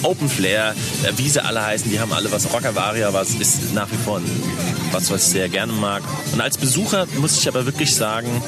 Open 0.03 0.29
Flair, 0.29 0.75
äh, 1.05 1.13
wie 1.17 1.29
sie 1.29 1.45
alle 1.45 1.65
heißen, 1.65 1.91
die 1.91 2.01
haben 2.01 2.13
alle 2.13 2.31
was. 2.33 2.53
Rockavaria 2.53 3.13
was 3.13 3.35
ist 3.35 3.75
nach 3.75 3.91
wie 3.91 3.97
vor 3.97 4.19
ein, 4.19 4.25
was, 4.93 5.11
was 5.11 5.27
ich 5.27 5.29
sehr 5.29 5.49
gerne 5.49 5.73
mag. 5.73 6.03
Und 6.33 6.41
als 6.41 6.59
Besucher 6.59 7.07
muss 7.19 7.39
ich 7.39 7.49
aber 7.49 7.67
wirklich 7.67 7.95
sagen, 7.95 8.43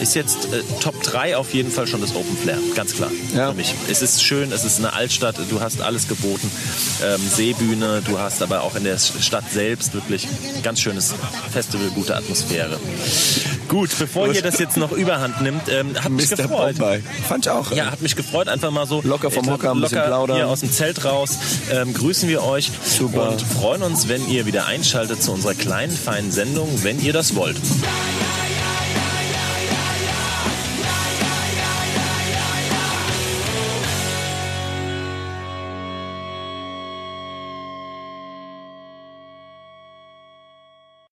ist 0.00 0.14
jetzt 0.14 0.46
äh, 0.52 0.62
Top 0.80 1.00
3 1.02 1.36
auf 1.36 1.52
jeden 1.54 1.70
Fall 1.70 1.86
schon 1.86 2.00
das 2.00 2.14
Open 2.14 2.36
Flair, 2.36 2.58
ganz 2.74 2.94
klar 2.94 3.10
Ja. 3.34 3.50
für 3.50 3.56
mich. 3.56 3.74
Es 3.90 4.02
ist 4.02 4.22
schön, 4.22 4.50
es 4.52 4.64
ist 4.64 4.78
eine 4.78 4.92
Altstadt, 4.92 5.36
du 5.50 5.60
hast 5.60 5.80
alles 5.82 6.08
geboten. 6.08 6.50
Ähm, 7.04 7.20
Seebühne, 7.28 8.02
du 8.06 8.18
hast 8.18 8.42
aber 8.42 8.62
auch 8.62 8.74
in 8.74 8.84
der 8.84 8.98
Stadt 8.98 9.50
selbst 9.52 9.94
wirklich 9.94 10.26
ganz 10.62 10.80
schönes 10.80 11.14
Festival, 11.52 11.88
gute 11.94 12.16
Atmosphäre. 12.16 12.78
Gut, 13.68 13.90
bevor 13.98 14.32
ihr 14.32 14.42
das 14.42 14.58
jetzt 14.58 14.76
noch 14.76 14.92
überhand 14.92 15.40
nimmt, 15.42 15.68
ähm, 15.68 15.94
hat 16.02 16.10
mich 16.10 16.30
Mr. 16.30 16.36
gefreut. 16.36 16.78
Bombay. 16.78 17.02
Fand 17.28 17.46
ich 17.46 17.50
auch. 17.52 17.70
Ja, 17.72 17.90
hat 17.90 18.00
mich 18.02 18.16
gefreut, 18.16 18.48
einfach 18.48 18.70
mal 18.70 18.86
so 18.86 19.00
Locker 19.04 19.30
vom 19.30 19.48
Hocker, 19.50 19.72
ein 19.72 19.80
bisschen 19.80 20.02
plaudern. 20.02 20.36
hier 20.36 20.48
aus 20.48 20.60
dem 20.60 20.72
Zelt 20.72 21.04
raus. 21.04 21.38
Ähm, 21.70 21.94
grüßen 21.94 22.28
wir 22.28 22.42
euch 22.42 22.70
Super. 22.84 23.30
und 23.30 23.40
freuen 23.42 23.82
uns, 23.82 24.08
wenn 24.08 24.28
ihr 24.28 24.46
wieder 24.46 24.66
einschaltet 24.66 25.22
zu 25.22 25.32
unserer 25.32 25.54
kleinen, 25.54 25.92
feinen 25.96 26.32
Sendung, 26.32 26.68
wenn 26.82 27.00
ihr 27.00 27.12
das 27.12 27.34
wollt. 27.36 27.56